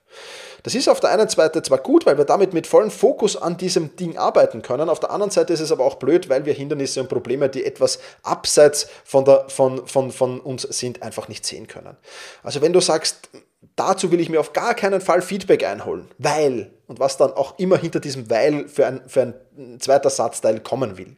Das 0.64 0.76
ist 0.76 0.88
auf 0.88 1.02
der 1.02 1.12
einen 1.12 1.28
Seite 1.28 1.62
zwar 1.62 1.80
gut, 1.80 2.06
weil 2.06 2.18
wir 2.18 2.24
damit 2.24 2.54
mit 2.54 2.68
vollem 2.68 2.90
Fokus 2.90 3.36
an 3.36 3.58
diesem 3.58 3.98
Ding 3.98 4.18
arbeiten 4.18 4.62
können, 4.62 4.90
auf 4.90 5.02
der 5.02 5.12
anderen 5.12 5.30
Seite 5.30 5.52
ist 5.52 5.60
es 5.60 5.74
aber 5.74 5.84
auch 5.84 5.96
blöd, 5.96 6.30
weil 6.30 6.46
wir 6.46 6.54
Hindernisse 6.54 7.02
und 7.02 7.10
Probleme, 7.10 7.50
die 7.50 7.66
etwas 7.66 8.00
abseits 8.24 8.88
von, 9.04 9.26
der, 9.26 9.50
von, 9.50 9.86
von, 9.86 10.12
von 10.12 10.40
uns 10.40 10.62
sind, 10.62 11.04
einfach 11.04 11.28
nicht 11.28 11.46
sehen 11.46 11.68
können. 11.68 11.98
Also 12.44 12.62
wenn 12.62 12.72
du 12.72 12.80
sagst, 12.80 13.30
dazu 13.76 14.10
will 14.12 14.22
ich 14.22 14.30
mir 14.30 14.40
auf 14.40 14.54
gar 14.54 14.74
keinen 14.74 15.02
Fall 15.02 15.22
Feedback 15.22 15.66
einholen, 15.66 16.10
weil, 16.18 16.72
und 16.88 16.98
was 16.98 17.18
dann 17.18 17.34
auch 17.34 17.60
immer 17.60 17.78
hinter 17.78 18.00
diesem 18.00 18.30
weil 18.30 18.70
für 18.70 18.88
ein, 18.88 19.02
für 19.06 19.22
ein 19.22 19.80
zweiter 19.82 20.10
Satzteil 20.10 20.62
kommen 20.62 20.98
will, 20.98 21.18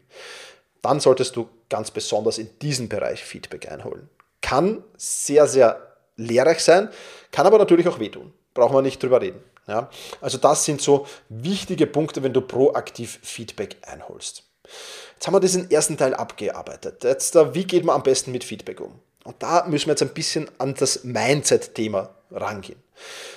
dann 0.81 0.99
solltest 0.99 1.35
du 1.35 1.49
ganz 1.69 1.91
besonders 1.91 2.39
in 2.39 2.49
diesem 2.63 2.89
Bereich 2.89 3.23
Feedback 3.23 3.71
einholen. 3.71 4.09
Kann 4.41 4.83
sehr, 4.97 5.47
sehr 5.47 5.95
lehrreich 6.15 6.63
sein, 6.63 6.89
kann 7.31 7.45
aber 7.45 7.59
natürlich 7.59 7.87
auch 7.87 7.99
wehtun 7.99 8.33
brauchen 8.55 8.75
wir 8.75 8.81
nicht 8.81 9.03
drüber 9.03 9.21
reden. 9.21 9.43
Ja? 9.67 9.89
Also 10.21 10.39
das 10.39 10.65
sind 10.65 10.81
so 10.81 11.05
wichtige 11.29 11.85
Punkte, 11.85 12.23
wenn 12.23 12.33
du 12.33 12.41
proaktiv 12.41 13.19
Feedback 13.21 13.77
einholst. 13.83 14.43
Jetzt 15.13 15.27
haben 15.27 15.35
wir 15.35 15.39
diesen 15.39 15.69
ersten 15.69 15.97
Teil 15.97 16.15
abgearbeitet. 16.15 17.03
Jetzt, 17.03 17.35
äh, 17.35 17.53
wie 17.53 17.65
geht 17.65 17.85
man 17.85 17.95
am 17.95 18.03
besten 18.03 18.31
mit 18.31 18.43
Feedback 18.43 18.81
um? 18.81 18.99
Und 19.23 19.35
da 19.43 19.65
müssen 19.67 19.87
wir 19.87 19.91
jetzt 19.91 20.01
ein 20.01 20.13
bisschen 20.13 20.49
an 20.57 20.73
das 20.73 21.03
Mindset-Thema 21.03 22.09
rangehen. 22.31 22.81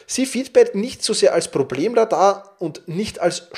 Sieh 0.06 0.24
Feedback 0.26 0.74
nicht 0.74 1.02
so 1.02 1.12
sehr 1.12 1.34
als 1.34 1.50
Problemradar 1.50 2.56
und 2.58 2.88
nicht 2.88 3.20
als 3.20 3.48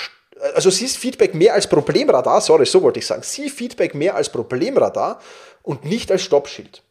also 0.55 0.71
siehst 0.71 0.97
Feedback 0.97 1.35
mehr 1.35 1.55
als 1.55 1.67
Problemradar, 1.67 2.41
sorry, 2.41 2.65
so 2.65 2.83
wollte 2.83 2.99
ich 2.99 3.07
sagen. 3.07 3.23
Sieh 3.23 3.51
Feedback 3.51 3.95
mehr 3.95 4.15
als 4.15 4.31
Problemradar 4.31 5.21
und 5.63 5.85
nicht 5.85 6.11
als 6.11 6.23
Stoppschild. 6.23 6.83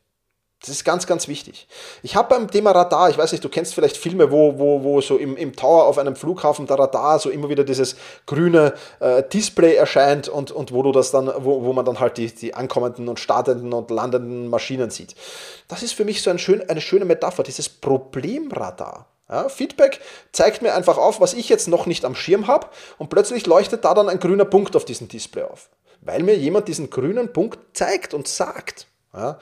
Das 0.60 0.68
ist 0.68 0.84
ganz, 0.84 1.08
ganz 1.08 1.30
wichtig. 1.30 1.70
Ich 2.04 2.18
habe 2.18 2.36
beim 2.36 2.51
Thema 2.51 2.72
Radar, 2.72 3.10
ich 3.10 3.18
weiß 3.18 3.32
nicht, 3.32 3.44
du 3.44 3.48
kennst 3.48 3.74
vielleicht 3.74 3.96
Filme, 3.96 4.30
wo, 4.30 4.60
wo, 4.60 4.84
wo 4.84 5.00
so 5.00 5.16
im, 5.16 5.38
im 5.38 5.56
Tower 5.56 5.86
auf 5.86 5.98
einem 5.98 6.18
Flughafen 6.18 6.68
der 6.68 6.78
Radar 6.78 7.18
so 7.18 7.30
immer 7.30 7.48
wieder 7.48 7.63
dieses 7.63 7.96
grüne 8.25 8.74
äh, 9.00 9.24
Display 9.24 9.75
erscheint 9.75 10.28
und, 10.28 10.51
und 10.51 10.74
wo 10.74 10.84
du 10.84 10.92
das 10.92 11.12
dann, 11.12 11.32
wo, 11.38 11.63
wo 11.63 11.72
man 11.72 11.86
dann 11.86 12.01
halt 12.01 12.18
die, 12.18 12.28
die 12.28 12.56
ankommenden 12.56 13.08
und 13.08 13.22
startenden 13.22 13.72
und 13.72 13.89
landenden 13.89 14.50
Maschinen 14.50 14.89
sieht. 14.89 15.16
Das 15.70 15.82
ist 15.82 15.94
für 15.94 16.04
mich 16.04 16.22
so 16.22 16.30
ein 16.30 16.39
schön, 16.39 16.70
eine 16.70 16.82
schöne 16.82 17.06
Metapher, 17.06 17.44
dieses 17.44 17.70
Problemradar. 17.70 19.06
Ja, 19.30 19.48
Feedback 19.48 20.01
zeigt 20.34 20.62
mir 20.62 20.74
einfach 20.74 20.98
auf, 20.98 21.22
was 21.22 21.34
ich 21.34 21.48
jetzt 21.48 21.70
noch 21.70 21.86
nicht 21.86 22.04
am 22.04 22.16
Schirm 22.16 22.48
habe 22.48 22.68
und 22.98 23.10
plötzlich 23.10 23.46
leuchtet 23.46 23.86
da 23.86 23.94
dann 23.94 24.10
ein 24.10 24.20
grüner 24.20 24.46
Punkt 24.46 24.75
auf 24.75 24.84
diesem 24.84 25.08
Display 25.08 25.44
auf, 25.44 25.70
weil 26.01 26.22
mir 26.22 26.36
jemand 26.36 26.68
diesen 26.68 26.89
grünen 26.89 27.32
Punkt 27.32 27.60
zeigt 27.78 28.13
und 28.13 28.28
sagt. 28.28 28.88
Ja. 29.13 29.39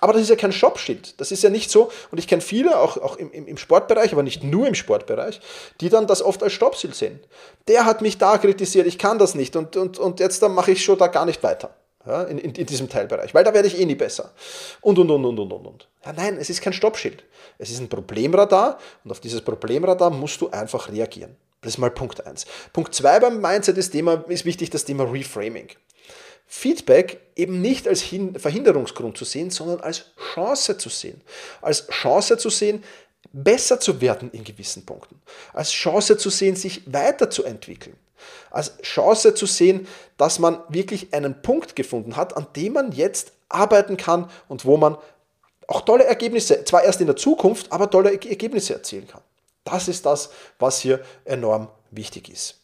Aber 0.00 0.14
das 0.14 0.22
ist 0.22 0.30
ja 0.30 0.36
kein 0.36 0.52
Shopschild. 0.52 1.20
Das 1.20 1.30
ist 1.32 1.42
ja 1.42 1.50
nicht 1.50 1.70
so, 1.70 1.90
und 2.10 2.18
ich 2.18 2.26
kenne 2.26 2.42
viele, 2.42 2.78
auch, 2.78 2.96
auch 2.96 3.16
im, 3.16 3.30
im, 3.30 3.56
Sportbereich, 3.56 4.12
aber 4.12 4.22
nicht 4.22 4.42
nur 4.42 4.66
im 4.66 4.74
Sportbereich, 4.74 5.40
die 5.80 5.90
dann 5.90 6.06
das 6.06 6.22
oft 6.22 6.42
als 6.42 6.54
Stoppschild 6.54 6.94
sehen. 6.94 7.20
Der 7.68 7.84
hat 7.84 8.00
mich 8.00 8.18
da 8.18 8.38
kritisiert, 8.38 8.86
ich 8.86 8.98
kann 8.98 9.18
das 9.18 9.34
nicht 9.34 9.54
und, 9.54 9.76
und, 9.76 9.98
und 9.98 10.18
jetzt 10.18 10.42
mache 10.42 10.72
ich 10.72 10.82
schon 10.82 10.98
da 10.98 11.08
gar 11.08 11.26
nicht 11.26 11.42
weiter. 11.42 11.74
Ja, 12.04 12.24
in, 12.24 12.38
in, 12.38 12.52
in, 12.52 12.66
diesem 12.66 12.88
Teilbereich, 12.88 13.32
weil 13.32 13.44
da 13.44 13.54
werde 13.54 13.68
ich 13.68 13.78
eh 13.78 13.84
nie 13.86 13.94
besser. 13.94 14.32
Und, 14.80 14.98
und, 14.98 15.08
und, 15.08 15.24
und, 15.24 15.38
und, 15.38 15.52
und, 15.52 15.66
und. 15.66 15.88
Ja, 16.04 16.12
nein, 16.12 16.36
es 16.36 16.50
ist 16.50 16.60
kein 16.60 16.72
Stoppschild. 16.72 17.22
Es 17.58 17.70
ist 17.70 17.78
ein 17.78 17.88
Problemradar 17.88 18.78
und 19.04 19.12
auf 19.12 19.20
dieses 19.20 19.40
Problemradar 19.40 20.10
musst 20.10 20.40
du 20.40 20.50
einfach 20.50 20.90
reagieren. 20.90 21.36
Das 21.60 21.74
ist 21.74 21.78
mal 21.78 21.92
Punkt 21.92 22.26
1. 22.26 22.44
Punkt 22.72 22.92
2 22.92 23.20
beim 23.20 23.40
Mindset 23.40 23.78
ist, 23.78 23.90
Thema, 23.90 24.24
ist 24.26 24.44
wichtig 24.44 24.70
das 24.70 24.84
Thema 24.84 25.04
Reframing. 25.04 25.68
Feedback 26.54 27.18
eben 27.34 27.62
nicht 27.62 27.88
als 27.88 28.02
Verhinderungsgrund 28.02 29.16
zu 29.16 29.24
sehen, 29.24 29.48
sondern 29.48 29.80
als 29.80 30.04
Chance 30.34 30.76
zu 30.76 30.90
sehen. 30.90 31.22
Als 31.62 31.88
Chance 31.88 32.36
zu 32.36 32.50
sehen, 32.50 32.84
besser 33.32 33.80
zu 33.80 34.02
werden 34.02 34.30
in 34.32 34.44
gewissen 34.44 34.84
Punkten. 34.84 35.22
Als 35.54 35.72
Chance 35.72 36.18
zu 36.18 36.28
sehen, 36.28 36.54
sich 36.54 36.82
weiterzuentwickeln. 36.92 37.96
Als 38.50 38.76
Chance 38.82 39.32
zu 39.32 39.46
sehen, 39.46 39.88
dass 40.18 40.38
man 40.38 40.62
wirklich 40.68 41.14
einen 41.14 41.40
Punkt 41.40 41.74
gefunden 41.74 42.16
hat, 42.16 42.36
an 42.36 42.46
dem 42.54 42.74
man 42.74 42.92
jetzt 42.92 43.32
arbeiten 43.48 43.96
kann 43.96 44.30
und 44.46 44.66
wo 44.66 44.76
man 44.76 44.98
auch 45.68 45.80
tolle 45.80 46.04
Ergebnisse, 46.04 46.66
zwar 46.66 46.84
erst 46.84 47.00
in 47.00 47.06
der 47.06 47.16
Zukunft, 47.16 47.72
aber 47.72 47.88
tolle 47.88 48.12
Ergebnisse 48.12 48.74
erzielen 48.74 49.08
kann. 49.08 49.22
Das 49.64 49.88
ist 49.88 50.04
das, 50.04 50.28
was 50.58 50.80
hier 50.80 51.02
enorm 51.24 51.68
wichtig 51.90 52.28
ist. 52.28 52.58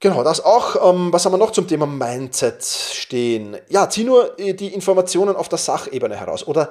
Genau, 0.00 0.22
das 0.22 0.44
auch. 0.44 0.92
Ähm, 0.92 1.12
was 1.12 1.24
haben 1.24 1.32
wir 1.32 1.38
noch 1.38 1.52
zum 1.52 1.66
Thema 1.66 1.86
Mindset 1.86 2.62
stehen? 2.62 3.56
Ja, 3.68 3.88
zieh 3.88 4.04
nur 4.04 4.38
äh, 4.38 4.52
die 4.52 4.74
Informationen 4.74 5.36
auf 5.36 5.48
der 5.48 5.58
Sachebene 5.58 6.16
heraus 6.16 6.46
oder 6.46 6.70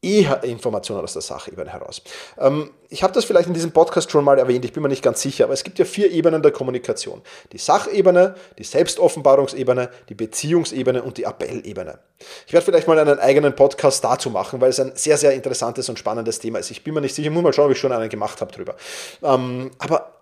eher 0.00 0.44
Informationen 0.44 1.02
aus 1.02 1.14
der 1.14 1.22
Sachebene 1.22 1.72
heraus. 1.72 2.02
Ähm, 2.38 2.70
ich 2.88 3.02
habe 3.02 3.12
das 3.12 3.24
vielleicht 3.24 3.48
in 3.48 3.54
diesem 3.54 3.72
Podcast 3.72 4.10
schon 4.10 4.24
mal 4.24 4.38
erwähnt, 4.38 4.64
ich 4.64 4.72
bin 4.72 4.82
mir 4.82 4.88
nicht 4.88 5.02
ganz 5.02 5.22
sicher, 5.22 5.44
aber 5.44 5.54
es 5.54 5.64
gibt 5.64 5.78
ja 5.78 5.84
vier 5.84 6.10
Ebenen 6.12 6.40
der 6.40 6.52
Kommunikation. 6.52 7.22
Die 7.52 7.58
Sachebene, 7.58 8.36
die 8.58 8.64
Selbstoffenbarungsebene, 8.64 9.90
die 10.08 10.14
Beziehungsebene 10.14 11.02
und 11.02 11.18
die 11.18 11.24
Appellebene. 11.24 11.98
Ich 12.46 12.52
werde 12.52 12.64
vielleicht 12.64 12.86
mal 12.86 12.98
einen 12.98 13.18
eigenen 13.18 13.56
Podcast 13.56 14.04
dazu 14.04 14.30
machen, 14.30 14.60
weil 14.60 14.70
es 14.70 14.78
ein 14.78 14.92
sehr, 14.94 15.16
sehr 15.16 15.32
interessantes 15.32 15.88
und 15.88 15.98
spannendes 15.98 16.38
Thema 16.38 16.60
ist. 16.60 16.70
Ich 16.70 16.84
bin 16.84 16.94
mir 16.94 17.00
nicht 17.00 17.14
sicher, 17.14 17.30
muss 17.30 17.42
mal 17.42 17.52
schauen, 17.52 17.66
ob 17.66 17.72
ich 17.72 17.78
schon 17.78 17.90
einen 17.90 18.08
gemacht 18.08 18.40
habe 18.40 18.52
drüber. 18.52 18.76
Ähm, 19.22 19.72
aber 19.78 20.17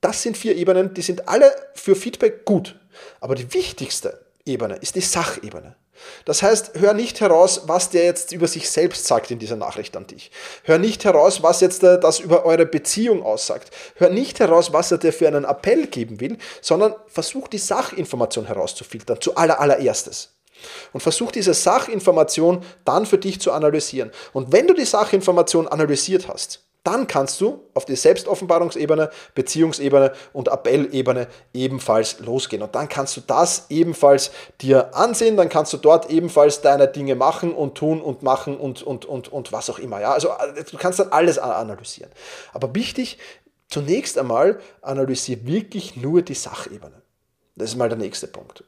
das 0.00 0.22
sind 0.22 0.36
vier 0.36 0.56
Ebenen, 0.56 0.94
die 0.94 1.02
sind 1.02 1.28
alle 1.28 1.50
für 1.74 1.96
Feedback 1.96 2.44
gut. 2.44 2.78
Aber 3.20 3.34
die 3.34 3.52
wichtigste 3.54 4.24
Ebene 4.44 4.76
ist 4.76 4.94
die 4.94 5.00
Sachebene. 5.00 5.76
Das 6.24 6.42
heißt, 6.42 6.72
hör 6.74 6.94
nicht 6.94 7.20
heraus, 7.20 7.62
was 7.66 7.90
der 7.90 8.04
jetzt 8.04 8.32
über 8.32 8.46
sich 8.46 8.70
selbst 8.70 9.06
sagt 9.06 9.30
in 9.30 9.38
dieser 9.38 9.56
Nachricht 9.56 9.96
an 9.96 10.06
dich. 10.06 10.30
Hör 10.62 10.78
nicht 10.78 11.04
heraus, 11.04 11.42
was 11.42 11.60
jetzt 11.60 11.82
äh, 11.82 11.98
das 11.98 12.20
über 12.20 12.44
eure 12.44 12.66
Beziehung 12.66 13.22
aussagt. 13.22 13.70
Hör 13.96 14.08
nicht 14.08 14.40
heraus, 14.40 14.72
was 14.72 14.92
er 14.92 14.98
dir 14.98 15.12
für 15.12 15.26
einen 15.26 15.44
Appell 15.44 15.86
geben 15.86 16.20
will, 16.20 16.38
sondern 16.60 16.94
versuch 17.06 17.48
die 17.48 17.58
Sachinformation 17.58 18.46
herauszufiltern, 18.46 19.20
zu 19.20 19.34
allererstes. 19.36 20.34
Und 20.92 21.00
versuch 21.00 21.30
diese 21.30 21.54
Sachinformation 21.54 22.64
dann 22.84 23.06
für 23.06 23.18
dich 23.18 23.40
zu 23.40 23.52
analysieren. 23.52 24.10
Und 24.32 24.52
wenn 24.52 24.66
du 24.66 24.74
die 24.74 24.84
Sachinformation 24.84 25.68
analysiert 25.68 26.26
hast, 26.28 26.67
dann 26.88 27.06
kannst 27.06 27.38
du 27.42 27.66
auf 27.74 27.84
die 27.84 27.96
Selbstoffenbarungsebene, 27.96 29.10
Beziehungsebene 29.34 30.12
und 30.32 30.48
Appellebene 30.48 31.28
ebenfalls 31.52 32.18
losgehen. 32.20 32.62
Und 32.62 32.74
dann 32.74 32.88
kannst 32.88 33.14
du 33.18 33.20
das 33.20 33.66
ebenfalls 33.68 34.30
dir 34.62 34.96
ansehen, 34.96 35.36
dann 35.36 35.50
kannst 35.50 35.74
du 35.74 35.76
dort 35.76 36.08
ebenfalls 36.08 36.62
deine 36.62 36.88
Dinge 36.88 37.14
machen 37.14 37.52
und 37.52 37.74
tun 37.74 38.00
und 38.00 38.22
machen 38.22 38.56
und, 38.56 38.82
und, 38.82 39.04
und, 39.04 39.30
und 39.30 39.52
was 39.52 39.68
auch 39.68 39.78
immer. 39.78 40.00
Ja? 40.00 40.12
Also 40.12 40.28
äh, 40.28 40.64
du 40.64 40.78
kannst 40.78 40.98
dann 40.98 41.12
alles 41.12 41.38
analysieren. 41.38 42.10
Aber 42.54 42.74
wichtig, 42.74 43.18
zunächst 43.68 44.16
einmal 44.16 44.58
analysiere 44.80 45.44
wirklich 45.44 45.94
nur 45.94 46.22
die 46.22 46.34
Sachebene. 46.34 47.02
Das 47.54 47.68
ist 47.68 47.76
mal 47.76 47.90
der 47.90 47.98
nächste 47.98 48.28
Punkt. 48.28 48.64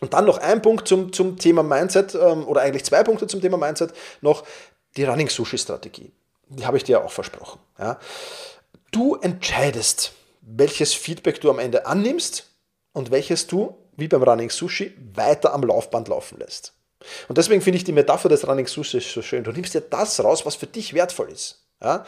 Und 0.00 0.12
dann 0.12 0.26
noch 0.26 0.36
ein 0.36 0.60
Punkt 0.60 0.86
zum, 0.86 1.14
zum 1.14 1.38
Thema 1.38 1.62
Mindset, 1.62 2.14
ähm, 2.14 2.46
oder 2.46 2.60
eigentlich 2.60 2.84
zwei 2.84 3.02
Punkte 3.02 3.26
zum 3.26 3.40
Thema 3.40 3.56
Mindset, 3.56 3.94
noch 4.20 4.44
die 4.98 5.04
Running 5.04 5.30
Sushi 5.30 5.56
Strategie 5.56 6.12
die 6.56 6.66
habe 6.66 6.76
ich 6.76 6.84
dir 6.84 7.04
auch 7.04 7.12
versprochen. 7.12 7.60
Ja. 7.78 7.98
Du 8.90 9.16
entscheidest, 9.16 10.12
welches 10.42 10.92
Feedback 10.92 11.40
du 11.40 11.50
am 11.50 11.58
Ende 11.58 11.86
annimmst 11.86 12.50
und 12.92 13.10
welches 13.10 13.46
du, 13.46 13.76
wie 13.96 14.08
beim 14.08 14.22
Running 14.22 14.50
Sushi, 14.50 14.92
weiter 15.14 15.52
am 15.52 15.62
Laufband 15.62 16.08
laufen 16.08 16.38
lässt. 16.38 16.74
Und 17.28 17.38
deswegen 17.38 17.62
finde 17.62 17.78
ich 17.78 17.84
die 17.84 17.92
Metapher 17.92 18.28
des 18.28 18.46
Running 18.46 18.66
Sushi 18.66 19.00
so 19.00 19.22
schön. 19.22 19.44
Du 19.44 19.52
nimmst 19.52 19.74
dir 19.74 19.80
das 19.80 20.22
raus, 20.22 20.46
was 20.46 20.54
für 20.54 20.66
dich 20.66 20.94
wertvoll 20.94 21.30
ist. 21.30 21.62
Ja? 21.82 22.04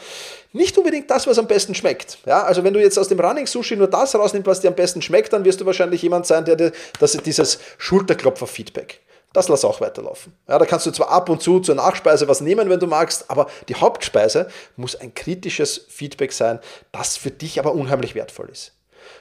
Nicht 0.53 0.77
unbedingt 0.79 1.11
das, 1.11 1.27
was 1.27 1.39
am 1.39 1.47
besten 1.47 1.75
schmeckt. 1.75 2.19
Ja? 2.27 2.45
Also 2.45 2.63
wenn 2.65 2.75
du 2.75 2.81
jetzt 2.81 2.99
aus 2.99 3.09
dem 3.09 3.19
Running 3.19 3.47
Sushi 3.47 3.77
nur 3.77 3.89
das 3.89 4.15
rausnimmst, 4.15 4.47
was 4.47 4.61
dir 4.61 4.69
am 4.69 4.75
besten 4.75 5.03
schmeckt, 5.03 5.33
dann 5.33 5.45
wirst 5.45 5.61
du 5.61 5.67
wahrscheinlich 5.67 6.03
jemand 6.03 6.27
sein, 6.27 6.45
der 6.45 6.57
dir 6.57 6.73
das, 7.01 7.13
dieses 7.13 7.59
Schulterklopfer-Feedback 7.79 9.01
das 9.35 9.49
lass 9.49 9.65
auch 9.65 9.83
weiterlaufen. 9.83 10.33
Ja, 10.49 10.59
da 10.59 10.65
kannst 10.65 10.87
du 10.87 10.93
zwar 10.93 11.11
ab 11.11 11.29
und 11.29 11.43
zu 11.43 11.61
zur 11.61 11.75
Nachspeise 11.75 12.27
was 12.29 12.41
nehmen, 12.41 12.71
wenn 12.71 12.81
du 12.81 12.87
magst, 12.87 13.31
aber 13.31 13.49
die 13.69 13.75
Hauptspeise 13.75 14.49
muss 14.77 14.97
ein 14.97 15.15
kritisches 15.15 15.87
Feedback 15.89 16.33
sein, 16.33 16.61
das 16.93 17.19
für 17.19 17.31
dich 17.31 17.59
aber 17.59 17.73
unheimlich 17.73 18.15
wertvoll 18.15 18.49
ist. 18.49 18.73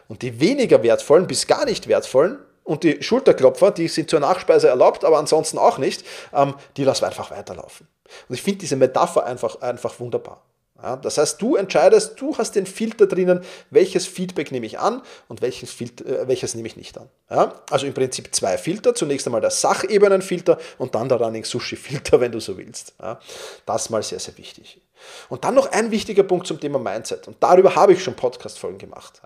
Und 0.08 0.22
die 0.22 0.40
weniger 0.40 0.84
wertvollen 0.84 1.28
bis 1.28 1.48
gar 1.48 1.66
nicht 1.66 1.88
wertvollen 1.88 2.38
und 2.64 2.84
die 2.84 3.02
Schulterklopfer, 3.02 3.72
die 3.72 3.88
sind 3.88 4.10
zur 4.10 4.20
Nachspeise 4.20 4.70
erlaubt, 4.70 5.04
aber 5.04 5.18
ansonsten 5.18 5.58
auch 5.58 5.80
nicht, 5.80 6.06
ähm, 6.32 6.54
die 6.78 6.84
lass 6.84 7.04
einfach 7.04 7.32
weiterlaufen. 7.32 7.88
Und 8.30 8.36
ich 8.36 8.42
finde 8.42 8.60
diese 8.60 8.76
Metapher 8.76 9.26
einfach, 9.26 9.62
einfach 9.62 10.00
wunderbar. 10.00 10.44
Ja, 10.84 10.98
das 10.98 11.18
heißt, 11.18 11.42
du 11.42 11.56
entscheidest, 11.56 12.20
du 12.20 12.38
hast 12.38 12.56
den 12.56 12.66
Filter 12.66 13.08
drinnen, 13.08 13.40
welches 13.70 14.06
Feedback 14.06 14.52
nehme 14.52 14.66
ich 14.66 14.80
an 14.80 15.02
und 15.30 15.42
welches, 15.42 15.72
Filter, 15.72 16.06
äh, 16.06 16.28
welches 16.28 16.56
nehme 16.56 16.68
ich 16.68 16.76
nicht 16.76 16.98
an. 16.98 17.10
Ja, 17.30 17.62
also 17.72 17.88
im 17.88 17.94
Prinzip 17.94 18.36
zwei 18.36 18.58
Filter. 18.58 18.94
Zunächst 18.94 19.26
einmal 19.26 19.40
der 19.40 19.50
Sachebenenfilter 19.50 20.58
und 20.78 20.94
dann 20.94 21.08
der 21.08 21.22
Running 21.22 21.46
Sushi 21.46 21.78
Filter, 21.78 22.20
wenn 22.20 22.34
du 22.34 22.42
so 22.42 22.58
willst. 22.58 22.96
Ja, 23.02 23.18
das 23.66 23.90
mal 23.90 24.04
sehr, 24.04 24.20
sehr 24.20 24.38
wichtig. 24.38 24.82
Und 25.30 25.46
dann 25.46 25.56
noch 25.56 25.72
ein 25.72 25.90
wichtiger 25.90 26.24
Punkt 26.24 26.48
zum 26.48 26.60
Thema 26.60 26.80
Mindset. 26.80 27.30
Und 27.30 27.38
darüber 27.40 27.76
habe 27.76 27.94
ich 27.94 28.04
schon 28.04 28.16
Podcast-Folgen 28.16 28.78
gemacht. 28.78 29.22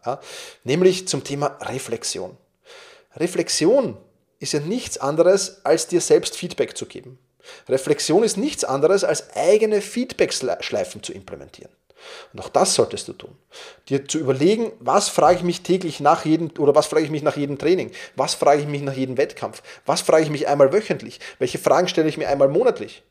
Nämlich 0.63 1.07
zum 1.07 1.23
Thema 1.23 1.57
Reflexion. 1.61 2.37
Reflexion 3.15 3.97
ist 4.39 4.53
ja 4.53 4.59
nichts 4.59 4.99
anderes, 4.99 5.65
als 5.65 5.87
dir 5.87 6.01
selbst 6.01 6.35
Feedback 6.35 6.77
zu 6.77 6.85
geben. 6.85 7.17
Reflexion 7.69 8.23
ist 8.23 8.37
nichts 8.37 8.63
anderes 8.63 9.03
als 9.03 9.35
eigene 9.35 9.81
Feedback-Schleifen 9.81 11.03
zu 11.03 11.13
implementieren. 11.13 11.71
Und 12.33 12.39
auch 12.39 12.49
das 12.49 12.75
solltest 12.75 13.07
du 13.07 13.13
tun. 13.13 13.35
Dir 13.89 14.07
zu 14.07 14.19
überlegen, 14.19 14.71
was 14.79 15.09
frage 15.09 15.37
ich 15.37 15.43
mich 15.43 15.61
täglich 15.61 15.99
nach 15.99 16.25
jedem 16.25 16.51
oder 16.57 16.75
was 16.75 16.87
frage 16.87 17.05
ich 17.05 17.11
mich 17.11 17.23
nach 17.23 17.37
jedem 17.37 17.57
Training? 17.57 17.91
Was 18.15 18.33
frage 18.33 18.61
ich 18.61 18.67
mich 18.67 18.81
nach 18.81 18.93
jedem 18.93 19.17
Wettkampf? 19.17 19.61
Was 19.85 20.01
frage 20.01 20.23
ich 20.23 20.29
mich 20.29 20.47
einmal 20.47 20.71
wöchentlich? 20.73 21.19
Welche 21.39 21.57
Fragen 21.57 21.87
stelle 21.87 22.09
ich 22.09 22.17
mir 22.17 22.29
einmal 22.29 22.49
monatlich? 22.49 23.03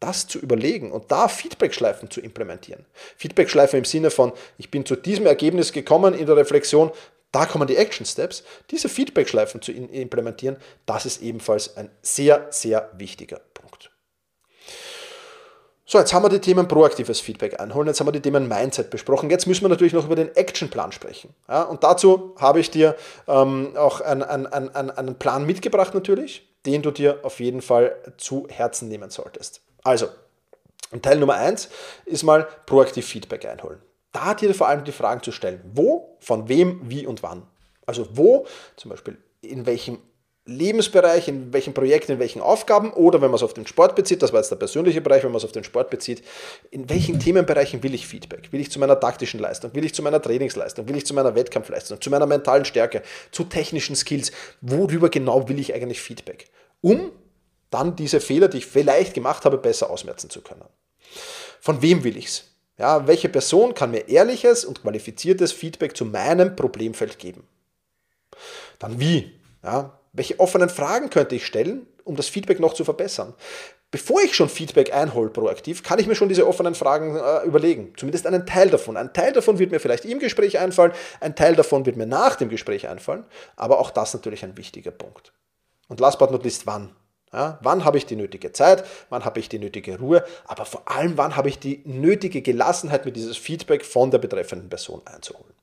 Das 0.00 0.26
zu 0.26 0.38
überlegen 0.38 0.90
und 0.90 1.12
da 1.12 1.28
Feedback-Schleifen 1.28 2.10
zu 2.10 2.20
implementieren. 2.20 2.86
Feedback-Schleifen 3.16 3.78
im 3.78 3.84
Sinne 3.84 4.10
von, 4.10 4.32
ich 4.58 4.70
bin 4.70 4.84
zu 4.84 4.96
diesem 4.96 5.26
Ergebnis 5.26 5.72
gekommen 5.72 6.14
in 6.14 6.26
der 6.26 6.36
Reflexion, 6.36 6.90
da 7.32 7.46
kommen 7.46 7.66
die 7.66 7.76
Action 7.76 8.06
Steps. 8.06 8.44
Diese 8.70 8.88
Feedback-Schleifen 8.88 9.62
zu 9.62 9.72
implementieren, 9.72 10.58
das 10.86 11.06
ist 11.06 11.22
ebenfalls 11.22 11.76
ein 11.76 11.90
sehr, 12.02 12.46
sehr 12.50 12.90
wichtiger 12.96 13.40
Punkt. 13.54 13.90
So, 15.84 15.98
jetzt 15.98 16.14
haben 16.14 16.22
wir 16.22 16.28
die 16.28 16.38
Themen 16.38 16.68
proaktives 16.68 17.20
Feedback 17.20 17.58
einholen, 17.60 17.88
jetzt 17.88 18.00
haben 18.00 18.06
wir 18.06 18.12
die 18.12 18.20
Themen 18.20 18.48
Mindset 18.48 18.88
besprochen. 18.90 19.30
Jetzt 19.30 19.46
müssen 19.46 19.62
wir 19.62 19.68
natürlich 19.68 19.92
noch 19.92 20.06
über 20.06 20.14
den 20.14 20.34
Actionplan 20.36 20.92
sprechen. 20.92 21.34
Ja, 21.48 21.64
und 21.64 21.82
dazu 21.82 22.34
habe 22.38 22.60
ich 22.60 22.70
dir 22.70 22.96
ähm, 23.26 23.76
auch 23.76 24.00
einen, 24.00 24.22
einen, 24.22 24.46
einen, 24.46 24.90
einen 24.90 25.18
Plan 25.18 25.44
mitgebracht 25.44 25.92
natürlich, 25.92 26.48
den 26.64 26.82
du 26.82 26.92
dir 26.92 27.18
auf 27.24 27.40
jeden 27.40 27.62
Fall 27.62 27.96
zu 28.16 28.46
Herzen 28.48 28.88
nehmen 28.88 29.10
solltest. 29.10 29.62
Also, 29.82 30.08
Teil 31.00 31.18
Nummer 31.18 31.34
1 31.34 31.68
ist 32.04 32.22
mal 32.22 32.46
proaktiv 32.66 33.06
Feedback 33.06 33.46
einholen 33.46 33.80
da 34.12 34.34
dir 34.34 34.54
vor 34.54 34.68
allem 34.68 34.84
die 34.84 34.92
Fragen 34.92 35.22
zu 35.22 35.32
stellen, 35.32 35.60
wo, 35.74 36.16
von 36.20 36.48
wem, 36.48 36.80
wie 36.84 37.06
und 37.06 37.22
wann. 37.22 37.46
Also 37.86 38.06
wo, 38.12 38.46
zum 38.76 38.90
Beispiel 38.90 39.16
in 39.40 39.66
welchem 39.66 39.98
Lebensbereich, 40.44 41.28
in 41.28 41.52
welchem 41.52 41.72
Projekt, 41.72 42.10
in 42.10 42.18
welchen 42.18 42.40
Aufgaben 42.40 42.92
oder 42.92 43.20
wenn 43.20 43.30
man 43.30 43.36
es 43.36 43.44
auf 43.44 43.54
den 43.54 43.66
Sport 43.66 43.94
bezieht, 43.94 44.22
das 44.22 44.32
war 44.32 44.40
jetzt 44.40 44.50
der 44.50 44.56
persönliche 44.56 45.00
Bereich, 45.00 45.22
wenn 45.22 45.30
man 45.30 45.36
es 45.36 45.44
auf 45.44 45.52
den 45.52 45.62
Sport 45.62 45.88
bezieht, 45.88 46.24
in 46.72 46.90
welchen 46.90 47.20
Themenbereichen 47.20 47.82
will 47.84 47.94
ich 47.94 48.08
Feedback? 48.08 48.52
Will 48.52 48.60
ich 48.60 48.70
zu 48.70 48.80
meiner 48.80 48.98
taktischen 48.98 49.38
Leistung? 49.38 49.72
Will 49.74 49.84
ich 49.84 49.94
zu 49.94 50.02
meiner 50.02 50.20
Trainingsleistung? 50.20 50.88
Will 50.88 50.96
ich 50.96 51.06
zu 51.06 51.14
meiner 51.14 51.36
Wettkampfleistung? 51.36 52.00
Zu 52.00 52.10
meiner 52.10 52.26
mentalen 52.26 52.64
Stärke? 52.64 53.02
Zu 53.30 53.44
technischen 53.44 53.94
Skills? 53.94 54.32
Worüber 54.60 55.10
genau 55.10 55.48
will 55.48 55.60
ich 55.60 55.74
eigentlich 55.74 56.00
Feedback? 56.00 56.50
Um 56.80 57.12
dann 57.70 57.94
diese 57.94 58.20
Fehler, 58.20 58.48
die 58.48 58.58
ich 58.58 58.66
vielleicht 58.66 59.14
gemacht 59.14 59.44
habe, 59.44 59.58
besser 59.58 59.90
ausmerzen 59.90 60.28
zu 60.28 60.42
können. 60.42 60.64
Von 61.60 61.82
wem 61.82 62.02
will 62.02 62.16
ich 62.16 62.26
es? 62.26 62.51
Ja, 62.78 63.06
welche 63.06 63.28
Person 63.28 63.74
kann 63.74 63.90
mir 63.90 64.08
ehrliches 64.08 64.64
und 64.64 64.82
qualifiziertes 64.82 65.52
Feedback 65.52 65.96
zu 65.96 66.04
meinem 66.04 66.56
Problemfeld 66.56 67.18
geben? 67.18 67.46
Dann 68.78 68.98
wie? 68.98 69.38
Ja, 69.62 69.98
welche 70.12 70.40
offenen 70.40 70.68
Fragen 70.68 71.10
könnte 71.10 71.34
ich 71.34 71.46
stellen, 71.46 71.86
um 72.04 72.16
das 72.16 72.28
Feedback 72.28 72.60
noch 72.60 72.74
zu 72.74 72.84
verbessern? 72.84 73.34
Bevor 73.90 74.22
ich 74.22 74.34
schon 74.34 74.48
Feedback 74.48 74.94
einhole 74.94 75.28
proaktiv, 75.28 75.82
kann 75.82 75.98
ich 75.98 76.06
mir 76.06 76.14
schon 76.14 76.30
diese 76.30 76.46
offenen 76.46 76.74
Fragen 76.74 77.14
äh, 77.14 77.44
überlegen. 77.44 77.92
Zumindest 77.98 78.26
einen 78.26 78.46
Teil 78.46 78.70
davon. 78.70 78.96
Ein 78.96 79.12
Teil 79.12 79.32
davon 79.32 79.58
wird 79.58 79.70
mir 79.70 79.80
vielleicht 79.80 80.06
im 80.06 80.18
Gespräch 80.18 80.58
einfallen, 80.58 80.92
ein 81.20 81.36
Teil 81.36 81.54
davon 81.54 81.84
wird 81.84 81.96
mir 81.96 82.06
nach 82.06 82.36
dem 82.36 82.48
Gespräch 82.48 82.88
einfallen, 82.88 83.24
aber 83.54 83.78
auch 83.78 83.90
das 83.90 84.14
natürlich 84.14 84.44
ein 84.44 84.56
wichtiger 84.56 84.92
Punkt. 84.92 85.34
Und 85.88 86.00
last 86.00 86.18
but 86.18 86.30
not 86.30 86.42
least, 86.42 86.66
wann? 86.66 86.96
Ja, 87.32 87.58
wann 87.62 87.84
habe 87.84 87.96
ich 87.96 88.04
die 88.04 88.16
nötige 88.16 88.52
Zeit? 88.52 88.84
Wann 89.08 89.24
habe 89.24 89.40
ich 89.40 89.48
die 89.48 89.58
nötige 89.58 89.98
Ruhe? 89.98 90.22
Aber 90.46 90.66
vor 90.66 90.82
allem, 90.84 91.16
wann 91.16 91.34
habe 91.34 91.48
ich 91.48 91.58
die 91.58 91.80
nötige 91.84 92.42
Gelassenheit, 92.42 93.06
mir 93.06 93.12
dieses 93.12 93.38
Feedback 93.38 93.84
von 93.84 94.10
der 94.10 94.18
betreffenden 94.18 94.68
Person 94.68 95.00
einzuholen? 95.06 95.54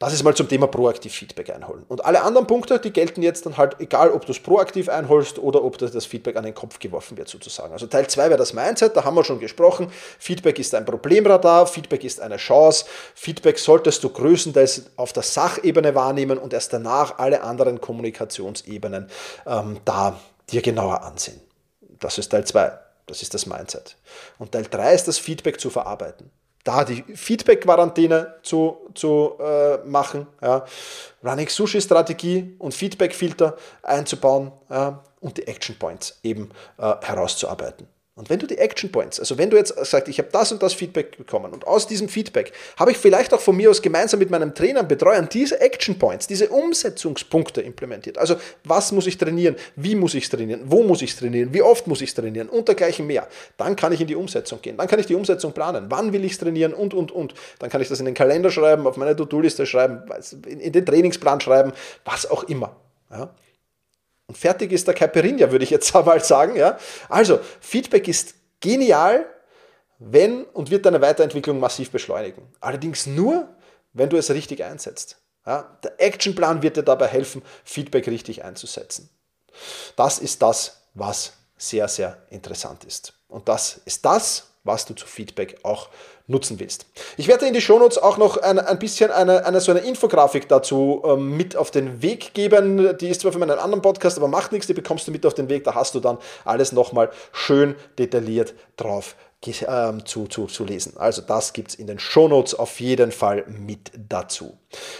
Das 0.00 0.14
ist 0.14 0.22
mal 0.22 0.34
zum 0.34 0.48
Thema 0.48 0.66
proaktiv 0.66 1.12
Feedback 1.12 1.50
einholen. 1.50 1.84
Und 1.86 2.06
alle 2.06 2.22
anderen 2.22 2.46
Punkte, 2.46 2.78
die 2.78 2.90
gelten 2.90 3.20
jetzt 3.20 3.44
dann 3.44 3.58
halt, 3.58 3.76
egal 3.80 4.10
ob 4.10 4.24
du 4.24 4.32
es 4.32 4.40
proaktiv 4.40 4.88
einholst 4.88 5.38
oder 5.38 5.62
ob 5.62 5.76
das 5.76 6.06
Feedback 6.06 6.36
an 6.36 6.44
den 6.44 6.54
Kopf 6.54 6.78
geworfen 6.78 7.18
wird 7.18 7.28
sozusagen. 7.28 7.74
Also 7.74 7.86
Teil 7.86 8.06
2 8.06 8.30
wäre 8.30 8.38
das 8.38 8.54
Mindset, 8.54 8.96
da 8.96 9.04
haben 9.04 9.14
wir 9.14 9.24
schon 9.24 9.40
gesprochen. 9.40 9.92
Feedback 10.18 10.58
ist 10.58 10.74
ein 10.74 10.86
Problemradar, 10.86 11.66
Feedback 11.66 12.02
ist 12.02 12.18
eine 12.18 12.38
Chance. 12.38 12.86
Feedback 13.14 13.58
solltest 13.58 14.02
du 14.02 14.08
größtenteils 14.08 14.92
auf 14.96 15.12
der 15.12 15.22
Sachebene 15.22 15.94
wahrnehmen 15.94 16.38
und 16.38 16.54
erst 16.54 16.72
danach 16.72 17.18
alle 17.18 17.42
anderen 17.42 17.82
Kommunikationsebenen 17.82 19.10
ähm, 19.46 19.80
da 19.84 20.18
dir 20.52 20.62
genauer 20.62 21.02
ansehen. 21.02 21.40
Das 21.80 22.18
ist 22.18 22.28
Teil 22.30 22.46
2. 22.46 22.78
Das 23.06 23.22
ist 23.22 23.34
das 23.34 23.46
Mindset. 23.46 23.96
Und 24.38 24.52
Teil 24.52 24.66
3 24.70 24.94
ist 24.94 25.08
das 25.08 25.18
Feedback 25.18 25.60
zu 25.60 25.70
verarbeiten 25.70 26.30
da 26.64 26.84
die 26.84 27.02
Feedback-Quarantäne 27.02 28.34
zu, 28.42 28.76
zu 28.94 29.38
äh, 29.40 29.78
machen, 29.86 30.26
ja. 30.42 30.64
Running 31.24 31.48
Sushi-Strategie 31.48 32.54
und 32.58 32.74
Feedback-Filter 32.74 33.56
einzubauen 33.82 34.52
ja, 34.68 35.02
und 35.20 35.38
die 35.38 35.46
Action 35.46 35.78
Points 35.78 36.18
eben 36.22 36.50
äh, 36.78 36.94
herauszuarbeiten. 37.00 37.86
Und 38.20 38.28
wenn 38.28 38.38
du 38.38 38.46
die 38.46 38.58
Action 38.58 38.92
Points, 38.92 39.18
also 39.18 39.38
wenn 39.38 39.48
du 39.48 39.56
jetzt 39.56 39.74
sagst, 39.86 40.06
ich 40.08 40.18
habe 40.18 40.28
das 40.30 40.52
und 40.52 40.62
das 40.62 40.74
Feedback 40.74 41.16
bekommen 41.16 41.54
und 41.54 41.66
aus 41.66 41.86
diesem 41.86 42.06
Feedback 42.06 42.52
habe 42.78 42.90
ich 42.90 42.98
vielleicht 42.98 43.32
auch 43.32 43.40
von 43.40 43.56
mir 43.56 43.70
aus 43.70 43.80
gemeinsam 43.80 44.20
mit 44.20 44.28
meinem 44.28 44.54
Trainer 44.54 44.82
Betreuern 44.82 45.26
diese 45.32 45.58
Action 45.58 45.98
Points, 45.98 46.26
diese 46.26 46.50
Umsetzungspunkte 46.50 47.62
implementiert. 47.62 48.18
Also 48.18 48.36
was 48.64 48.92
muss 48.92 49.06
ich 49.06 49.16
trainieren, 49.16 49.56
wie 49.74 49.94
muss 49.94 50.12
ich 50.12 50.24
es 50.24 50.28
trainieren, 50.28 50.60
wo 50.66 50.82
muss 50.82 51.00
ich 51.00 51.12
es 51.12 51.16
trainieren, 51.16 51.54
wie 51.54 51.62
oft 51.62 51.86
muss 51.86 52.02
ich 52.02 52.10
es 52.10 52.14
trainieren 52.14 52.50
und 52.50 52.68
dergleichen 52.68 53.06
mehr. 53.06 53.26
Dann 53.56 53.74
kann 53.74 53.90
ich 53.94 54.02
in 54.02 54.06
die 54.06 54.16
Umsetzung 54.16 54.60
gehen, 54.60 54.76
dann 54.76 54.86
kann 54.86 54.98
ich 54.98 55.06
die 55.06 55.14
Umsetzung 55.14 55.52
planen, 55.52 55.86
wann 55.88 56.12
will 56.12 56.22
ich 56.22 56.32
es 56.32 56.38
trainieren 56.38 56.74
und, 56.74 56.92
und, 56.92 57.12
und. 57.12 57.32
Dann 57.58 57.70
kann 57.70 57.80
ich 57.80 57.88
das 57.88 58.00
in 58.00 58.04
den 58.04 58.14
Kalender 58.14 58.50
schreiben, 58.50 58.86
auf 58.86 58.98
meine 58.98 59.16
To-Do-Liste 59.16 59.64
schreiben, 59.64 60.02
in 60.46 60.72
den 60.72 60.84
Trainingsplan 60.84 61.40
schreiben, 61.40 61.72
was 62.04 62.30
auch 62.30 62.42
immer. 62.42 62.76
Ja? 63.10 63.30
Und 64.30 64.38
fertig 64.38 64.70
ist 64.70 64.86
der 64.86 64.94
Caipirinha, 64.94 65.50
würde 65.50 65.64
ich 65.64 65.70
jetzt 65.70 65.92
einmal 65.96 66.22
sagen. 66.22 66.54
Ja? 66.54 66.78
Also, 67.08 67.40
Feedback 67.60 68.06
ist 68.06 68.34
genial, 68.60 69.26
wenn 69.98 70.44
und 70.44 70.70
wird 70.70 70.86
deine 70.86 71.00
Weiterentwicklung 71.00 71.58
massiv 71.58 71.90
beschleunigen. 71.90 72.46
Allerdings 72.60 73.06
nur, 73.06 73.48
wenn 73.92 74.08
du 74.08 74.16
es 74.16 74.30
richtig 74.30 74.62
einsetzt. 74.62 75.16
Ja? 75.44 75.76
Der 75.82 76.00
Actionplan 76.00 76.62
wird 76.62 76.76
dir 76.76 76.84
dabei 76.84 77.08
helfen, 77.08 77.42
Feedback 77.64 78.06
richtig 78.06 78.44
einzusetzen. 78.44 79.10
Das 79.96 80.20
ist 80.20 80.40
das, 80.42 80.80
was 80.94 81.32
sehr, 81.56 81.88
sehr 81.88 82.22
interessant 82.30 82.84
ist. 82.84 83.14
Und 83.26 83.48
das 83.48 83.80
ist 83.84 84.04
das, 84.04 84.52
was 84.62 84.84
du 84.84 84.94
zu 84.94 85.08
Feedback 85.08 85.58
auch 85.64 85.88
nutzen 86.30 86.60
willst. 86.60 86.86
Ich 87.16 87.28
werde 87.28 87.46
in 87.46 87.54
die 87.54 87.60
Shownotes 87.60 87.98
auch 87.98 88.16
noch 88.16 88.36
ein, 88.38 88.58
ein 88.58 88.78
bisschen 88.78 89.10
eine, 89.10 89.44
eine, 89.44 89.60
so 89.60 89.72
eine 89.72 89.80
Infografik 89.80 90.48
dazu 90.48 91.02
ähm, 91.04 91.36
mit 91.36 91.56
auf 91.56 91.70
den 91.70 92.02
Weg 92.02 92.32
geben. 92.34 92.96
Die 92.98 93.08
ist 93.08 93.20
zwar 93.20 93.32
für 93.32 93.38
meinen 93.38 93.58
anderen 93.58 93.82
Podcast, 93.82 94.16
aber 94.16 94.28
macht 94.28 94.52
nichts, 94.52 94.66
die 94.66 94.74
bekommst 94.74 95.06
du 95.06 95.10
mit 95.10 95.26
auf 95.26 95.34
den 95.34 95.48
Weg. 95.48 95.64
Da 95.64 95.74
hast 95.74 95.94
du 95.94 96.00
dann 96.00 96.18
alles 96.44 96.72
nochmal 96.72 97.10
schön 97.32 97.74
detailliert 97.98 98.54
drauf 98.76 99.16
ähm, 99.66 100.04
zu, 100.04 100.26
zu, 100.26 100.46
zu 100.46 100.64
lesen. 100.64 100.94
Also 100.96 101.22
das 101.22 101.52
gibt 101.52 101.70
es 101.70 101.74
in 101.74 101.86
den 101.86 101.98
Shownotes 101.98 102.54
auf 102.54 102.78
jeden 102.78 103.10
Fall 103.10 103.44
mit 103.48 103.90
dazu. 104.08 104.58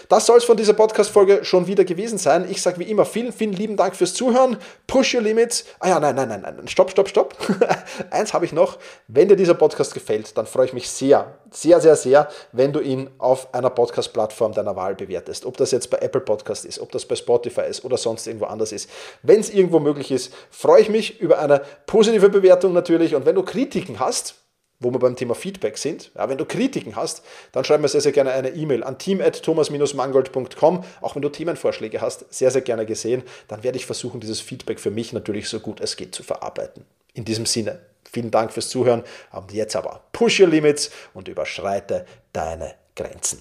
Das 0.09 0.27
soll 0.27 0.39
es 0.39 0.45
von 0.45 0.57
dieser 0.57 0.73
Podcast-Folge 0.73 1.45
schon 1.45 1.69
wieder 1.69 1.85
gewesen 1.85 2.19
sein. 2.19 2.51
Ich 2.51 2.61
sage 2.61 2.81
wie 2.81 2.91
immer 2.91 3.05
vielen, 3.05 3.33
vielen 3.33 3.53
lieben 3.53 3.77
Dank 3.77 3.95
fürs 3.95 4.13
Zuhören. 4.13 4.57
Push 4.89 5.15
your 5.15 5.23
limits. 5.23 5.65
Ah 5.79 5.89
ja, 5.89 6.01
nein, 6.01 6.17
nein, 6.17 6.29
nein, 6.29 6.43
nein. 6.43 6.67
Stopp, 6.67 6.91
stopp, 6.91 7.09
stopp. 7.09 7.37
Eins 8.11 8.35
habe 8.35 8.45
ich 8.45 8.53
noch. 8.53 8.79
Wenn 9.07 9.29
dir 9.29 9.37
dieser 9.37 9.55
Podcast 9.55 9.95
gefällt, 9.95 10.37
dann 10.37 10.47
freue 10.47 10.67
ich 10.67 10.73
mich 10.73 10.91
sehr, 10.91 11.39
sehr, 11.51 11.81
sehr, 11.81 11.95
sehr, 11.95 12.29
wenn 12.51 12.73
du 12.73 12.81
ihn 12.81 13.09
auf 13.19 13.55
einer 13.55 13.71
Podcast-Plattform 13.71 14.53
deiner 14.53 14.75
Wahl 14.75 14.97
bewertest. 14.97 15.47
Ob 15.47 15.57
das 15.57 15.71
jetzt 15.71 15.91
bei 15.91 15.99
Apple 15.99 16.23
Podcast 16.23 16.65
ist, 16.65 16.81
ob 16.81 16.91
das 16.91 17.07
bei 17.07 17.15
Spotify 17.15 17.63
ist 17.69 17.85
oder 17.85 17.97
sonst 17.97 18.27
irgendwo 18.27 18.47
anders 18.47 18.73
ist. 18.73 18.91
Wenn 19.23 19.39
es 19.39 19.51
irgendwo 19.51 19.79
möglich 19.79 20.11
ist, 20.11 20.33
freue 20.51 20.83
ich 20.83 20.89
mich 20.89 21.21
über 21.21 21.39
eine 21.39 21.63
positive 21.87 22.29
Bewertung 22.29 22.73
natürlich. 22.73 23.15
Und 23.15 23.27
wenn 23.27 23.37
du 23.37 23.45
Kritiken 23.45 24.01
hast, 24.01 24.35
wo 24.81 24.91
wir 24.91 24.99
beim 24.99 25.15
Thema 25.15 25.35
Feedback 25.35 25.79
sind. 25.79 26.11
Ja, 26.17 26.29
wenn 26.29 26.39
du 26.39 26.45
Kritiken 26.45 26.97
hast, 26.97 27.23
dann 27.53 27.65
schreib 27.65 27.81
mir 27.81 27.89
sehr, 27.89 28.01
sehr 28.01 28.13
gerne 28.13 28.33
eine 28.33 28.49
E-Mail 28.49 28.83
an 28.83 28.99
team.thomas-mangold.com. 28.99 30.85
Auch 31.03 31.15
wenn 31.15 31.23
du 31.23 31.29
Themenvorschläge 31.29 32.01
hast, 32.01 32.33
sehr, 32.33 32.51
sehr 32.51 32.63
gerne 32.63 32.87
gesehen. 32.87 33.23
Dann 33.47 33.63
werde 33.63 33.79
ich 33.79 33.87
versuchen, 33.87 34.21
dieses 34.21 34.41
Feedback 34.41 34.81
für 34.81 34.91
mich 34.91 35.13
natürlich 35.13 35.49
so 35.49 35.61
gut 35.61 35.81
es 35.81 35.97
geht 35.97 36.15
zu 36.15 36.23
verarbeiten. 36.23 36.85
In 37.13 37.25
diesem 37.25 37.47
Sinne, 37.47 37.81
vielen 38.11 38.31
Dank 38.31 38.53
fürs 38.53 38.71
Zuhören. 38.71 39.05
Jetzt 39.53 39.77
aber 39.77 40.03
push 40.13 40.41
your 40.41 40.49
limits 40.49 40.91
und 41.15 41.29
überschreite 41.29 42.07
deine 42.33 42.75
Grenzen. 42.97 43.41